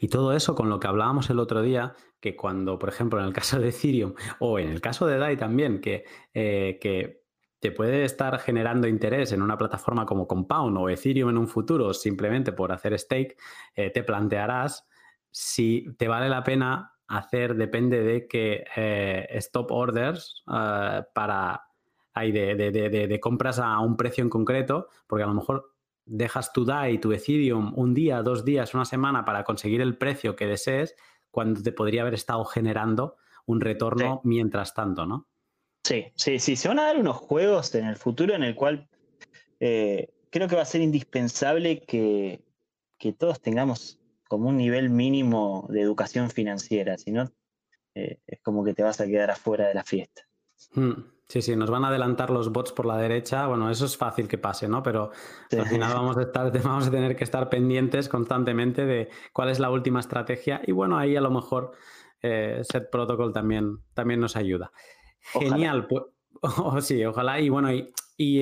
[0.00, 3.26] Y todo eso con lo que hablábamos el otro día, que cuando, por ejemplo, en
[3.26, 6.04] el caso de Ethereum o en el caso de DAI también, que,
[6.34, 7.22] eh, que
[7.60, 11.92] te puede estar generando interés en una plataforma como Compound o Ethereum en un futuro
[11.94, 13.36] simplemente por hacer stake,
[13.74, 14.86] eh, te plantearás
[15.30, 21.62] si te vale la pena hacer, depende de que eh, stop orders para...
[22.18, 25.75] Hay de, de compras a un precio en concreto, porque a lo mejor
[26.06, 30.36] dejas tu DAI, tu Ethereum, un día, dos días, una semana para conseguir el precio
[30.36, 30.94] que desees,
[31.30, 35.26] cuando te podría haber estado generando un retorno mientras tanto, ¿no?
[35.84, 36.56] Sí, sí, sí.
[36.56, 38.88] Se van a dar unos juegos en el futuro en el cual,
[39.60, 42.42] eh, creo que va a ser indispensable que,
[42.98, 47.30] que todos tengamos como un nivel mínimo de educación financiera, si no,
[47.94, 50.22] eh, es como que te vas a quedar afuera de la fiesta.
[50.74, 50.92] Hmm.
[51.28, 53.48] Sí, sí, nos van a adelantar los bots por la derecha.
[53.48, 54.82] Bueno, eso es fácil que pase, ¿no?
[54.82, 55.10] Pero
[55.50, 59.58] al final vamos a, estar, vamos a tener que estar pendientes constantemente de cuál es
[59.58, 60.60] la última estrategia.
[60.64, 61.72] Y bueno, ahí a lo mejor
[62.22, 64.70] eh, Set Protocol también, también nos ayuda.
[65.20, 66.04] Genial, pues,
[66.42, 67.40] oh, sí, ojalá.
[67.40, 67.92] Y bueno, y,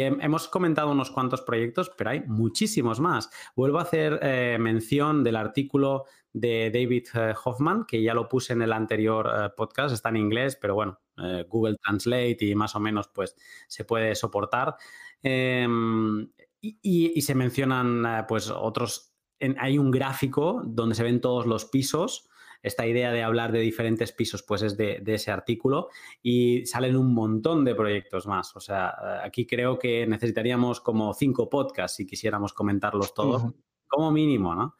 [0.03, 3.31] hemos comentado unos cuantos proyectos, pero hay muchísimos más.
[3.57, 6.05] Vuelvo a hacer eh, mención del artículo
[6.35, 10.57] de David eh, Hoffman, que ya lo puse en el anterior podcast, está en inglés,
[10.61, 13.37] pero bueno, eh, Google Translate y más o menos pues
[13.69, 14.77] se puede soportar.
[15.23, 16.29] Em,
[16.61, 19.15] y, se mencionan pues otros,
[19.59, 22.29] hay un gráfico donde se ven todos los pisos.
[22.63, 25.89] Esta idea de hablar de diferentes pisos, pues es de, ese artículo
[26.23, 28.57] y salen un montón de proyectos más.
[28.57, 33.43] O sea, aquí creo que necesitaríamos como cinco podcasts si quisiéramos comentarlos todos,
[33.87, 34.77] como mínimo, ¿no?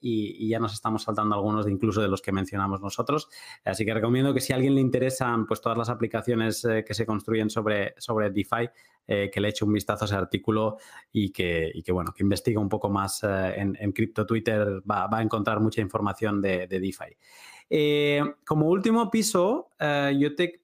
[0.00, 3.28] Y, ya nos estamos saltando algunos de incluso de los que mencionamos nosotros.
[3.64, 6.94] Así que recomiendo que si a alguien le interesan pues todas las aplicaciones eh, que
[6.94, 8.68] se construyen sobre, sobre DeFi,
[9.06, 10.78] eh, que le eche un vistazo a ese artículo
[11.12, 14.82] y que, y que bueno, que investigue un poco más eh, en, en Crypto Twitter,
[14.90, 17.16] va, va, a encontrar mucha información de, de DeFi.
[17.72, 20.60] Eh, como último piso, eh, yo te,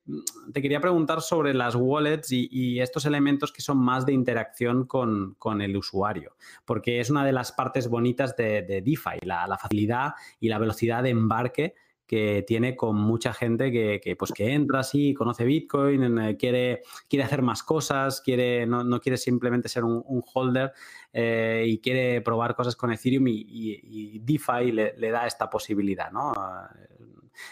[0.52, 5.76] quería preguntar sobre las wallets y, estos elementos que son más de interacción con, el
[5.76, 6.34] usuario,
[6.64, 11.10] porque es una de las partes bonitas de, DeFi, la, facilidad y la velocidad de
[11.10, 11.74] embarque
[12.08, 17.24] que tiene con mucha gente que, pues, que entra así, conoce Bitcoin, eh, quiere, quiere
[17.24, 20.04] hacer más cosas, quiere, no, quiere simplemente ser un,
[20.34, 20.72] holder
[21.12, 26.10] y quiere probar cosas con Ethereum y, DeFi le, da esta posibilidad.
[26.10, 26.32] ¿no?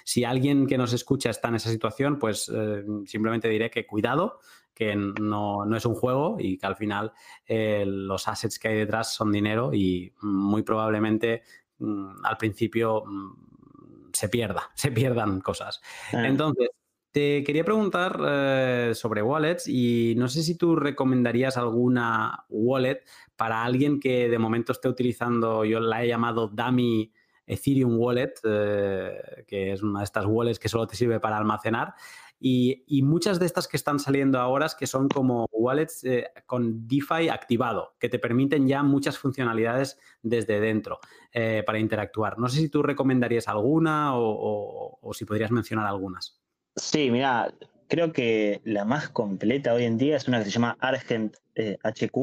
[0.04, 4.40] Si alguien que nos escucha está en esa situación, pues eh, simplemente diré que cuidado,
[4.74, 7.12] que no, es un juego y que al final
[7.46, 11.42] eh, los assets que hay detrás son dinero y muy probablemente
[11.78, 15.80] mm, al principio mm, se pierda, se pierdan cosas.
[16.12, 16.26] Ah.
[16.26, 16.68] Entonces,
[17.14, 23.04] te quería preguntar eh, sobre wallets y no sé si tú recomendarías alguna wallet
[23.36, 27.12] para alguien que de momento esté utilizando, yo la he llamado dummy
[27.46, 31.94] Ethereum Wallet, eh, que es una de estas wallets que solo te sirve para almacenar.
[32.40, 36.86] Y, muchas de estas que están saliendo ahora es que son como wallets eh, con
[36.86, 40.98] DeFi activado, que te permiten ya muchas funcionalidades desde dentro
[41.32, 42.38] eh, para interactuar.
[42.38, 46.42] No sé si tú recomendarías alguna o, si podrías mencionar algunas.
[46.76, 47.54] Sí, mira,
[47.88, 52.16] creo que la más completa hoy en día es una que se llama Argent HQ.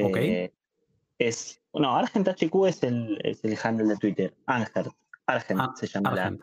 [0.00, 0.18] Ok.
[1.18, 4.34] Es no, Argent HQ es el, es el handle de Twitter.
[4.46, 4.90] Anger.
[5.26, 6.36] Argent ah, se llama la.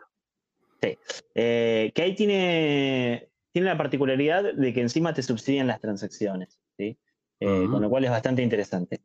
[0.82, 0.98] Sí.
[1.34, 6.60] Eh, que ahí tiene, tiene la particularidad de que encima te subsidian las transacciones.
[6.76, 6.98] ¿sí?
[7.40, 9.00] Eh, con lo cual es bastante interesante.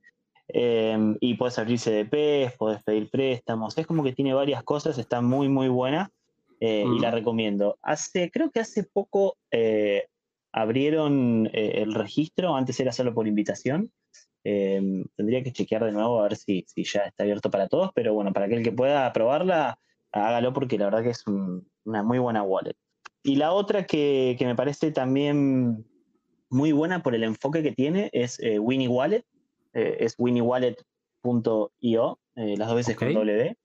[0.50, 3.78] Em, y puedes abrir CDPs, puedes pedir préstamos.
[3.78, 6.12] Es como que tiene varias cosas, está muy, muy buena.
[6.60, 7.78] Eh, y la recomiendo.
[7.84, 9.38] Hace, creo que hace poco
[10.52, 13.92] abrieron el registro, antes era solo por invitación.
[14.44, 17.92] Em, tendría que chequear de nuevo a ver si, si, ya está abierto para todos,
[17.94, 19.80] pero bueno, para aquel que pueda probarla,
[20.12, 22.76] hágalo porque la verdad que es una muy buena wallet.
[23.24, 25.86] Y la otra que, me parece también
[26.50, 29.26] muy buena por el enfoque que tiene es eh, Winnie Wallet,
[29.74, 33.58] eh, es winniewallet.io, eh, las dos veces con W.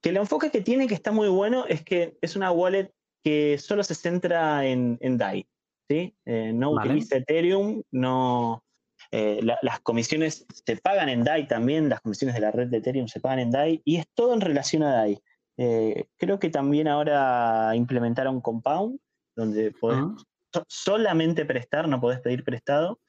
[0.00, 2.90] Que el enfoque que tiene, que está muy bueno, es que es una wallet
[3.22, 5.46] que solo se centra en, DAI.
[5.86, 6.14] ¿sí?
[6.24, 8.64] no utiliza Ethereum, no,
[9.12, 13.08] eh, las comisiones se pagan en DAI también, las comisiones de la red de Ethereum
[13.08, 15.18] se pagan en DAI y es todo en relación a DAI.
[15.56, 19.00] Eh, creo que también ahora implementaron Compound,
[19.34, 19.98] donde podés
[20.54, 20.64] ah.
[20.68, 23.00] solamente prestar, no podés pedir prestado.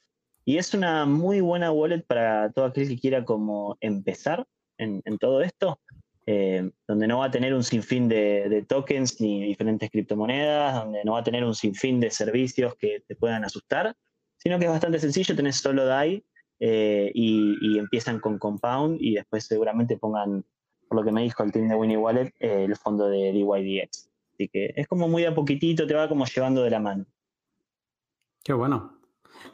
[0.43, 4.47] Y es una muy buena wallet para todo aquel que quiera como empezar
[4.79, 5.79] en, todo esto,
[6.25, 11.03] eh, donde no va a tener un sinfín de, de, tokens ni diferentes criptomonedas, donde
[11.03, 13.95] no va a tener un sinfín de servicios que te puedan asustar,
[14.41, 16.23] sino que es bastante sencillo, tenés solo DAI
[16.59, 20.43] eh, y, empiezan con Compound y después seguramente pongan,
[20.87, 24.09] por lo que me dijo el team de Winnie Wallet, eh, el fondo de DYDX.
[24.33, 27.05] Así que es como muy a poquitito, te va como llevando de la mano.
[28.43, 28.99] Qué bueno.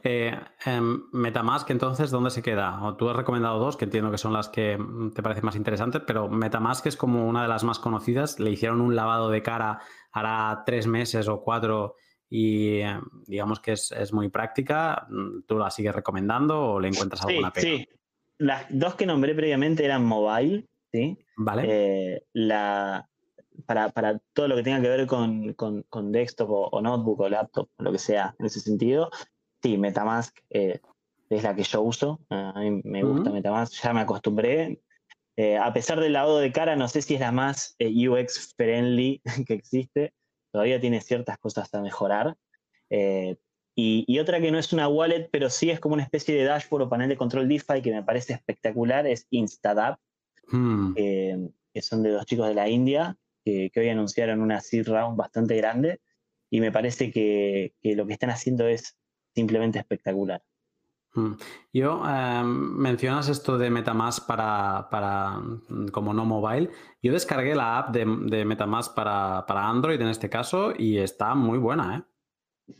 [0.02, 0.34] Eh,
[0.64, 2.82] em, Metamask, entonces, ¿dónde se queda?
[2.82, 4.78] O tú has recomendado dos, que entiendo que son las que
[5.14, 8.40] te parecen más interesantes, pero Metamask es como una de las más conocidas.
[8.40, 9.80] Le hicieron un lavado de cara
[10.12, 11.96] hará tres meses o cuatro
[12.30, 15.06] y eh, digamos que es, muy práctica.
[15.46, 17.66] ¿Tú la sigues recomendando o le encuentras alguna pega?
[17.66, 17.88] Sí,
[18.38, 21.18] las dos que nombré previamente eran mobile, ¿sí?
[21.36, 21.64] Vale.
[21.66, 23.08] Eh, la,
[23.66, 27.98] para, todo lo que tenga que ver con, desktop o, notebook o laptop, lo que
[27.98, 29.10] sea en ese sentido,
[29.62, 30.80] sí, Metamask eh,
[31.30, 32.20] es la que yo uso.
[32.30, 34.80] A mí me gusta Metamask, ya me acostumbré.
[35.36, 38.54] Eh, a pesar del lavado de cara, no sé si es la más eh, UX
[38.56, 40.12] friendly que existe.
[40.58, 42.36] Todavía tiene ciertas cosas a mejorar.
[42.90, 43.36] Eh,
[43.76, 46.82] y, otra que no es una wallet, pero sí es como una especie de dashboard
[46.82, 50.00] o panel de control DeFi que me parece espectacular, es Instadap,
[50.48, 50.94] hmm.
[50.94, 55.56] que son de dos chicos de la India, que, hoy anunciaron una seed round bastante
[55.56, 56.00] grande.
[56.50, 58.96] Y me parece que lo que están haciendo es
[59.36, 60.42] simplemente espectacular.
[61.18, 61.36] Mm.
[61.72, 66.70] Yo, em, mencionas esto de Metamask para, para, mm, como no mobile.
[67.02, 71.34] Yo descargué la app de, de Metamask para, para, Android en este caso y está
[71.34, 72.02] muy buena, ¿eh?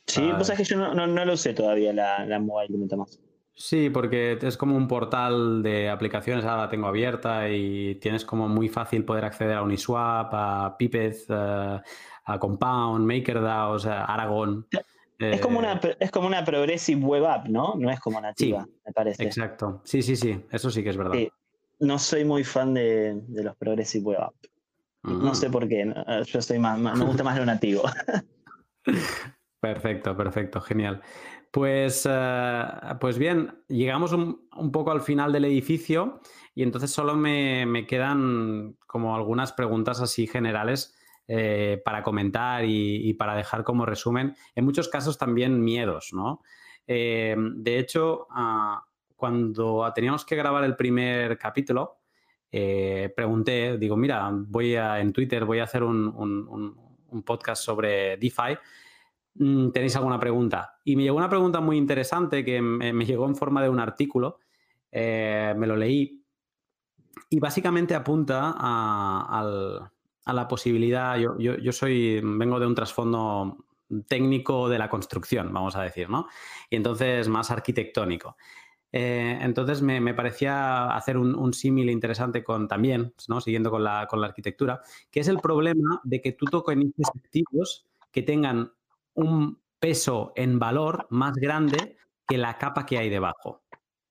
[0.07, 3.21] Sí, pues es que yo no, no, lo usé todavía la, la, mobile de Metamask.
[3.55, 8.49] Sí, porque es como un portal de aplicaciones, ahora la tengo abierta y tienes como
[8.49, 11.81] muy fácil poder acceder a Uniswap, a Pipez, eh,
[12.25, 14.67] a Compound, MakerDAO, o sea, Aragon
[15.19, 17.75] es, como una, eh, es como una progressive web app, ¿no?
[17.77, 19.25] No es como nativa, me parece.
[19.25, 19.81] Exacto.
[19.85, 20.45] Sí, sí, sí.
[20.51, 21.15] Eso sí que es verdad.
[21.81, 24.35] No soy muy fan de, los progressive web app.
[25.03, 25.93] No sé por qué.
[26.27, 27.83] Yo soy más, me gusta más lo nativo.
[29.61, 30.61] perfecto, perfecto.
[30.61, 31.03] Genial.
[31.51, 32.65] Pues, eh,
[33.01, 36.21] pues bien, llegamos un, poco al final del edificio
[36.55, 40.95] y entonces solo me, me quedan como algunas preguntas así generales
[41.31, 46.41] eh, para comentar y, para dejar como resumen, en muchos casos también miedos, ¿no?
[46.87, 48.83] Eh, de hecho, ah,
[49.15, 51.99] cuando teníamos que grabar el primer capítulo,
[52.51, 56.87] eh, pregunté, digo, mira, voy a, en Twitter voy a hacer un,
[57.27, 58.57] podcast sobre DeFi.
[59.35, 60.81] Mm, ¿Tenéis alguna pregunta?
[60.83, 64.39] Y me llegó una pregunta muy interesante que me, llegó en forma de un artículo.
[64.91, 66.25] me lo leí
[67.29, 68.55] y básicamente apunta
[69.29, 69.91] al,
[70.29, 73.65] a la posibilidad, yo, yo, soy, vengo de un trasfondo
[74.07, 76.29] técnico de la construcción, vamos a decir, ¿no?
[76.69, 78.37] Y entonces más arquitectónico.
[78.93, 83.41] Eh, entonces me, parecía hacer un, símil interesante con también, ¿no?
[83.41, 87.87] siguiendo con la, con la, arquitectura, que es el problema de que tú tokenices activos
[88.13, 88.71] que tengan
[89.15, 93.63] un peso en valor más grande que la capa que hay debajo.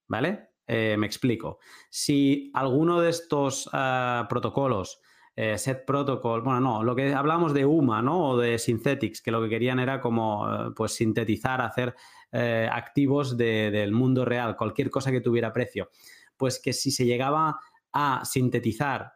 [0.08, 0.50] ¿Vale?
[0.66, 1.60] Eh, me explico.
[1.92, 5.00] Si alguno de estos ah, protocolos
[5.40, 8.30] eh, set protocol, bueno, no, lo que hablamos de UMA, ¿no?
[8.30, 11.96] O de Synthetics, que lo que querían era como, eh, pues, sintetizar, hacer
[12.32, 15.92] eh, activos del mundo real, cualquier cosa que tuviera precio.
[16.36, 17.60] Pues que si se llegaba
[17.94, 19.14] a sintetizar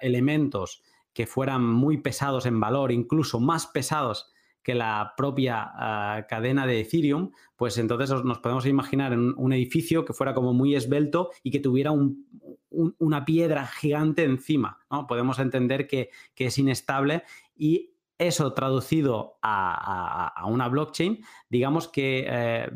[0.00, 4.32] elementos que fueran muy pesados en valor, incluso más pesados
[4.62, 10.12] que la propia cadena de Ethereum, pues entonces nos podemos imaginar en un edificio que
[10.12, 12.26] fuera como muy esbelto y que tuviera un,
[12.70, 14.78] una piedra gigante encima.
[14.90, 15.06] ¿no?
[15.06, 17.24] Podemos entender que, es inestable
[17.56, 22.68] y eso traducido a, una blockchain, digamos que eh,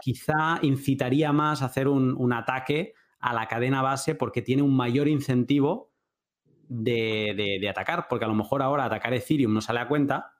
[0.00, 5.08] quizá incitaría más a hacer un, ataque a la cadena base porque tiene un mayor
[5.08, 5.92] incentivo
[6.68, 10.32] de, atacar, porque a lo mejor ahora atacar Ethereum no sale a cuenta,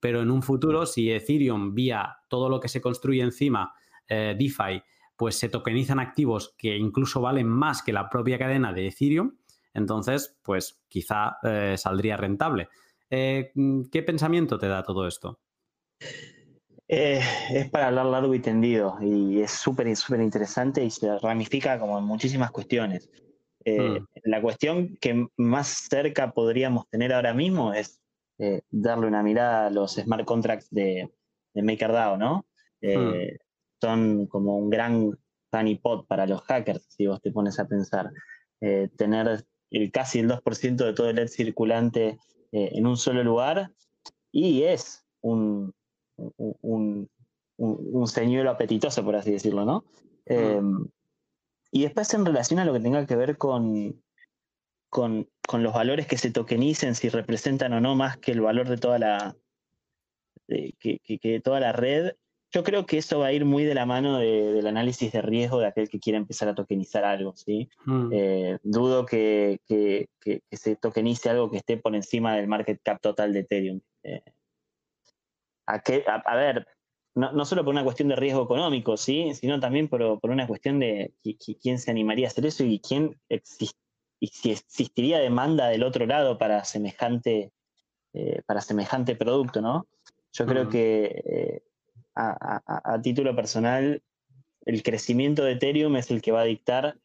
[0.00, 3.74] pero en un futuro, si Ethereum vía todo lo que se construye encima,
[4.08, 4.82] eh, DeFi,
[5.16, 9.32] pues se tokenizan activos que incluso valen más que la propia cadena de Ethereum,
[9.74, 12.68] entonces, pues quizá eh, saldría rentable.
[13.10, 13.52] Eh,
[13.90, 15.40] ¿Qué pensamiento te da todo esto?
[16.88, 17.20] Eh,
[17.50, 21.98] es para hablar largo y tendido y es súper, súper interesante y se ramifica como
[21.98, 23.08] en muchísimas cuestiones.
[23.64, 24.04] Hmm.
[24.24, 28.00] La cuestión que más cerca podríamos tener ahora mismo es
[28.70, 31.10] darle una mirada a los smart contracts de,
[31.54, 32.46] MakerDAO, ¿no?
[32.80, 33.36] Hmm
[33.80, 35.10] son como un gran
[35.52, 38.10] honeypot para los hackers, si vos te pones a pensar.
[38.60, 42.18] Eh, tener el, casi el 2% de todo el LED circulante
[42.52, 43.72] eh, en un solo lugar
[44.32, 45.72] y es un,
[46.16, 47.08] un,
[48.06, 49.84] señuelo apetitoso, por así decirlo, ¿no?
[50.26, 50.86] Em,
[51.70, 54.02] y después en relación a lo que tenga que ver con,
[54.88, 58.76] con, los valores que se tokenicen, si representan o no más que el valor de
[58.76, 59.36] toda la,
[60.46, 62.12] que, toda la red,
[62.50, 65.60] yo creo que eso va a ir muy de la mano del análisis de riesgo
[65.60, 67.68] de aquel que quiera empezar a tokenizar algo, ¿sí?
[67.84, 68.10] Mm.
[68.12, 69.60] Eh, dudo que,
[70.50, 73.80] se tokenice algo que esté por encima del market cap total de Ethereum.
[74.02, 74.22] Eh,
[75.66, 76.66] a, ver,
[77.14, 79.34] no, solo por una cuestión de riesgo económico, ¿sí?
[79.34, 81.12] Sino también por, una cuestión de
[81.60, 83.20] quién se animaría a hacer eso y quién
[84.20, 87.52] y si existiría demanda del otro lado para semejante,
[88.12, 89.86] eh, para semejante producto, ¿no?
[90.32, 90.68] Yo creo mm.
[90.68, 91.62] que
[92.18, 94.02] a, título personal,
[94.64, 96.98] el crecimiento de Ethereum es el que va a dictar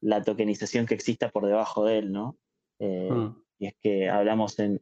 [0.00, 2.36] la tokenización que exista por debajo de él, ¿no?
[2.78, 3.36] Eh, hmm.
[3.58, 4.80] Y es que hablamos en,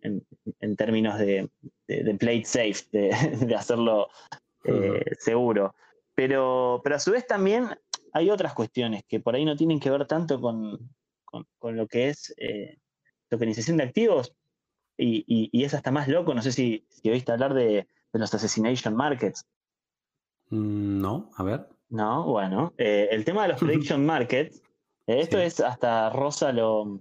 [0.77, 1.49] términos de,
[1.87, 4.09] de, plate safe, de, hacerlo
[4.65, 5.75] eh, seguro.
[6.15, 7.69] Pero, pero a su vez también
[8.13, 10.91] hay otras cuestiones que por ahí no tienen que ver tanto con,
[11.63, 12.79] lo que es eh,
[13.29, 14.35] tokenización de activos,
[14.99, 19.47] y, es hasta más loco, no sé si, si oíste hablar de, los assassination markets.
[20.51, 21.67] Mm, no, a ver.
[21.89, 24.63] No, bueno, eh, el tema de los prediction markets,
[25.07, 27.01] eh, esto es hasta rosa lo,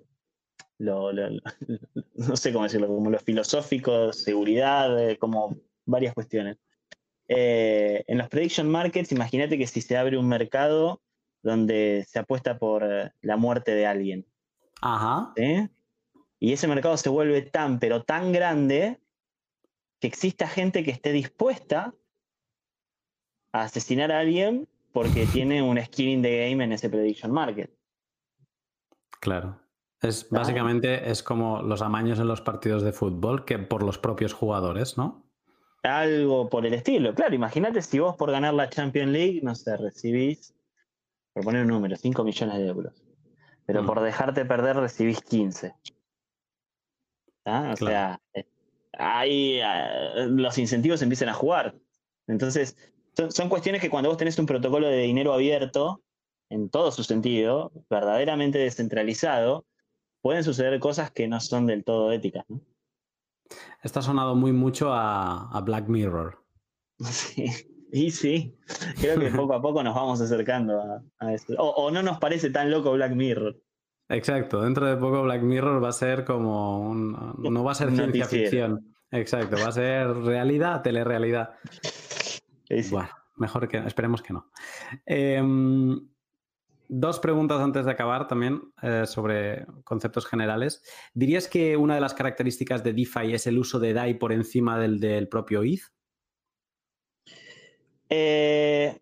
[0.77, 1.11] lo,
[2.15, 6.57] no sé cómo decirlo, como lo filosófico, seguridad, como varias cuestiones.
[7.27, 11.01] en los prediction markets, imagínate que si se abre un mercado
[11.43, 12.85] donde se apuesta por
[13.21, 14.25] la muerte de alguien.
[14.81, 15.33] Ajá.
[16.39, 18.99] Y ese mercado se vuelve tan, pero tan grande
[19.99, 21.93] que exista gente que esté dispuesta
[23.53, 27.71] a asesinar a alguien porque tiene un skin in the game en ese prediction market.
[29.19, 29.59] Claro.
[30.01, 34.33] Es básicamente es como los amaños en los partidos de fútbol que por los propios
[34.33, 35.23] jugadores, ¿no?
[35.83, 37.13] Algo por el estilo.
[37.13, 40.55] Claro, imagínate si vos por ganar la Champions League, no sé, recibís,
[41.33, 43.03] por poner un número, 5 millones de euros.
[43.65, 43.85] Pero mm.
[43.85, 45.73] por dejarte perder recibís 15.
[47.45, 48.45] O sea, eh,
[48.93, 51.75] ahí eh, los incentivos empiezan a jugar.
[52.27, 52.77] Entonces,
[53.29, 56.01] son, cuestiones que cuando vos tenés un protocolo de dinero abierto,
[56.49, 59.65] en todo su sentido, verdaderamente descentralizado,
[60.21, 62.45] pueden suceder cosas que no son del todo éticas.
[63.83, 66.37] Esto ha sonado muy mucho a, Black Mirror.
[67.01, 67.45] Sí,
[67.91, 68.57] y sí,
[68.99, 71.53] creo que poco a poco nos vamos acercando a, eso.
[71.57, 73.61] o, no nos parece tan loco Black Mirror.
[74.09, 77.91] Exacto, dentro de poco Black Mirror va a ser como un, no va a ser
[77.91, 78.93] ciencia ficción.
[79.11, 81.51] Exacto, va a ser realidad, telerrealidad.
[82.89, 84.49] Bueno, mejor que esperemos que no.
[85.05, 86.07] Em,
[86.87, 90.81] dos preguntas antes de acabar también eh, sobre conceptos generales.
[91.13, 94.79] ¿Dirías que una de las características de DeFi es el uso de DAI por encima
[94.79, 95.81] del, del propio ETH?
[98.11, 99.01] Eh,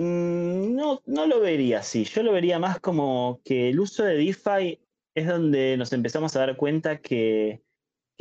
[0.00, 2.04] Mm, no, no lo vería así.
[2.04, 4.80] Yo lo vería más como que el uso de DeFi
[5.14, 7.62] es donde nos empezamos a dar cuenta que,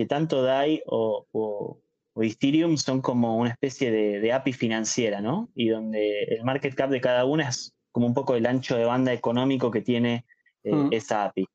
[0.09, 1.81] tanto DAI o,
[2.15, 5.49] Ethereum son como una especie de, API financiera, ¿no?
[5.55, 8.83] Y donde el market cap de cada una es como un poco el ancho de
[8.83, 10.25] banda económico que tiene
[10.63, 10.89] eh, mm.
[10.91, 11.47] esa API.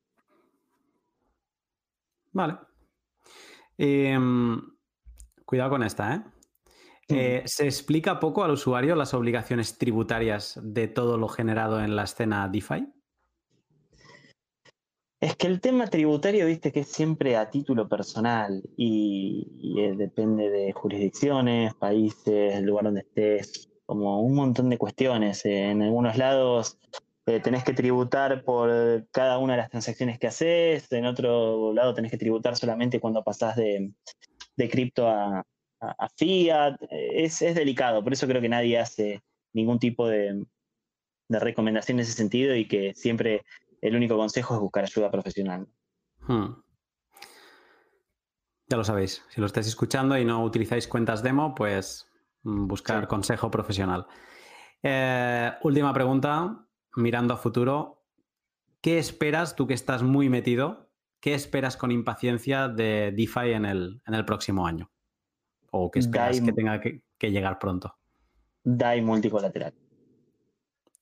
[2.33, 2.57] Vale.
[3.77, 4.59] Em,
[5.45, 6.34] cuidado con esta, ¿eh?
[7.09, 12.05] Eh, ¿Se explica poco al usuario las obligaciones tributarias de todo lo generado en la
[12.05, 12.86] escena DeFi?
[15.20, 20.50] Es que el tema tributario, viste, que es siempre a título personal y, eh, depende
[20.50, 25.44] de jurisdicciones, países, el lugar donde estés, como un montón de cuestiones.
[25.44, 26.78] en algunos lados
[27.26, 31.94] eh, tenés que tributar por cada una de las transacciones que haces, en otro lado
[31.94, 33.92] tenés que tributar solamente cuando pasás de,
[34.57, 35.44] de cripto a,
[35.99, 39.22] a, Fiat, es, delicado, por eso creo que nadie hace
[39.53, 40.47] ningún tipo de,
[41.28, 43.45] recomendación en ese sentido y que siempre
[43.80, 45.66] el único consejo es buscar ayuda profesional.
[46.20, 46.55] Hmm.
[48.68, 52.09] Ya lo sabéis, si lo estáis escuchando y no utilizáis cuentas demo, pues
[52.43, 54.07] mm, buscar consejo profesional.
[54.82, 56.66] Eh, última pregunta,
[56.97, 58.07] mirando a futuro,
[58.80, 60.91] ¿qué esperas tú que estás muy metido?
[61.20, 64.93] ¿Qué esperas con impaciencia de DeFi en el, en el próximo año?
[65.77, 67.03] ¿O que esperas que tenga que,
[67.33, 67.97] llegar pronto?
[68.62, 69.75] DAI multicolateral.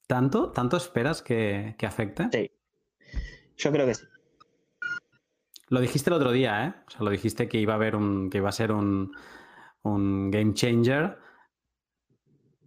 [0.07, 0.51] ¿Tanto?
[0.51, 2.29] ¿Tanto esperas que, afecte?
[2.33, 2.51] Sí.
[3.59, 4.07] Yo creo que sí.
[5.69, 6.75] Lo dijiste el otro día, ¿eh?
[6.87, 8.31] O sea, lo dijiste que iba a haber un.
[8.31, 9.13] que iba a ser un,
[9.85, 11.19] game changer.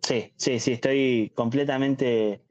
[0.03, 2.43] Sí, sí, sí, estoy completamente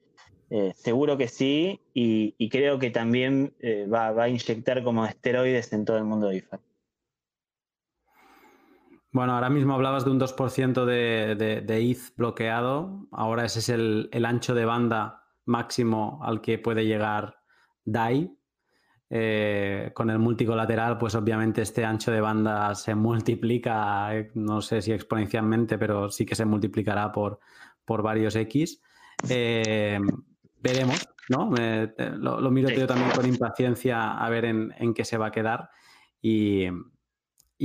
[0.50, 1.80] eh, seguro que sí.
[1.94, 6.26] Y, creo que también eh, va, va, a inyectar como esteroides en todo el mundo
[6.26, 6.60] de IFA.
[9.14, 13.06] Bueno, ahora mismo hablabas de un 2% de, de, ETH bloqueado.
[13.12, 17.36] Ahora ese es el, ancho de banda máximo al que puede llegar
[17.84, 18.36] DAI.
[19.10, 24.82] Eh, con el multicolateral, pues obviamente este ancho de banda se multiplica, eh, no sé
[24.82, 27.38] si exponencialmente, pero sí que se multiplicará por,
[27.84, 28.82] por varios X.
[29.28, 30.00] Eh,
[30.60, 31.52] veremos, ¿no?
[32.16, 35.70] lo, miro yo también con impaciencia a ver en, en qué se va a quedar.
[36.20, 36.66] Y,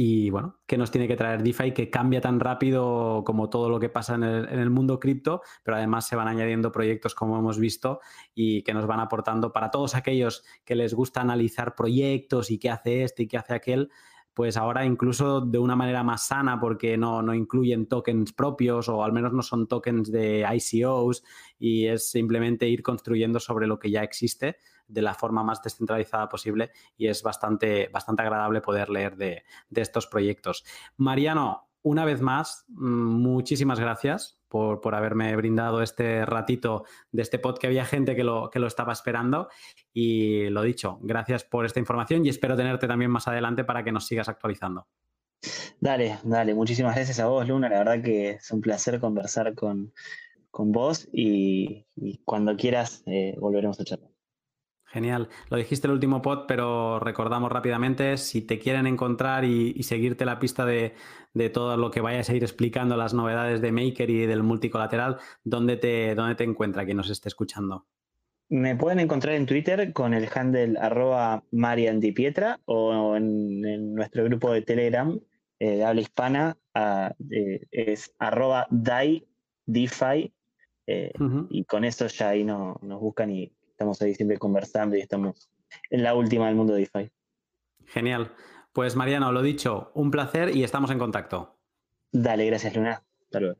[0.01, 3.81] y bueno, ¿qué nos tiene que traer DeFi que cambia tan rápido como todo lo
[3.81, 7.99] que pasa en el, mundo cripto, pero además se van añadiendo proyectos como hemos visto
[8.33, 12.69] y que nos van aportando para todos aquellos que les gusta analizar proyectos y qué
[12.69, 13.91] hace este y qué hace aquel,
[14.39, 19.03] pues ahora incluso de una manera más sana porque no, no, incluyen tokens propios o
[19.03, 21.25] al menos no son tokens de ICOs
[21.59, 24.55] y es simplemente ir construyendo sobre lo que ya existe
[24.87, 30.07] de la forma más descentralizada posible y es bastante, bastante agradable poder leer de, estos
[30.07, 30.63] proyectos.
[30.95, 37.39] Mariano, una vez más, mm, muchísimas gracias por, por, haberme brindado este ratito de este
[37.39, 39.47] pod que había gente que lo, que lo estaba esperando.
[39.93, 43.91] Y lo dicho, gracias por esta información y espero tenerte también más adelante para que
[43.91, 44.87] nos sigas actualizando.
[45.79, 47.69] Dale, dale, muchísimas gracias a vos, Luna.
[47.69, 49.93] La verdad que es un placer conversar con,
[50.51, 51.85] con vos y,
[52.25, 54.18] cuando quieras eh, volveremos a charlar.
[54.91, 55.29] Genial.
[55.51, 60.39] Lo dijiste el último pod, pero recordamos rápidamente, si te quieren encontrar y, seguirte la
[60.39, 60.93] pista de,
[61.53, 65.77] todo lo que vayas a ir explicando, las novedades de Maker y del multicolateral, ¿dónde
[65.77, 67.85] te, dónde te encuentra quien nos esté escuchando?
[68.49, 74.63] Me pueden encontrar en Twitter con el handle arroba mariandipietra o en, nuestro grupo de
[74.63, 75.19] Telegram
[75.59, 77.13] eh, de habla hispana ah,
[77.69, 79.27] es arroba dai,
[80.87, 81.11] eh,
[81.51, 85.49] y con eso ya ahí nos buscan y estamos ahí siempre conversando y estamos
[85.89, 87.09] en la última del mundo de DeFi.
[87.85, 88.33] Genial.
[88.73, 91.57] Pues Mariano, lo dicho, un placer y estamos en contacto.
[92.11, 93.01] Dale, gracias Luna.
[93.23, 93.57] Hasta luego.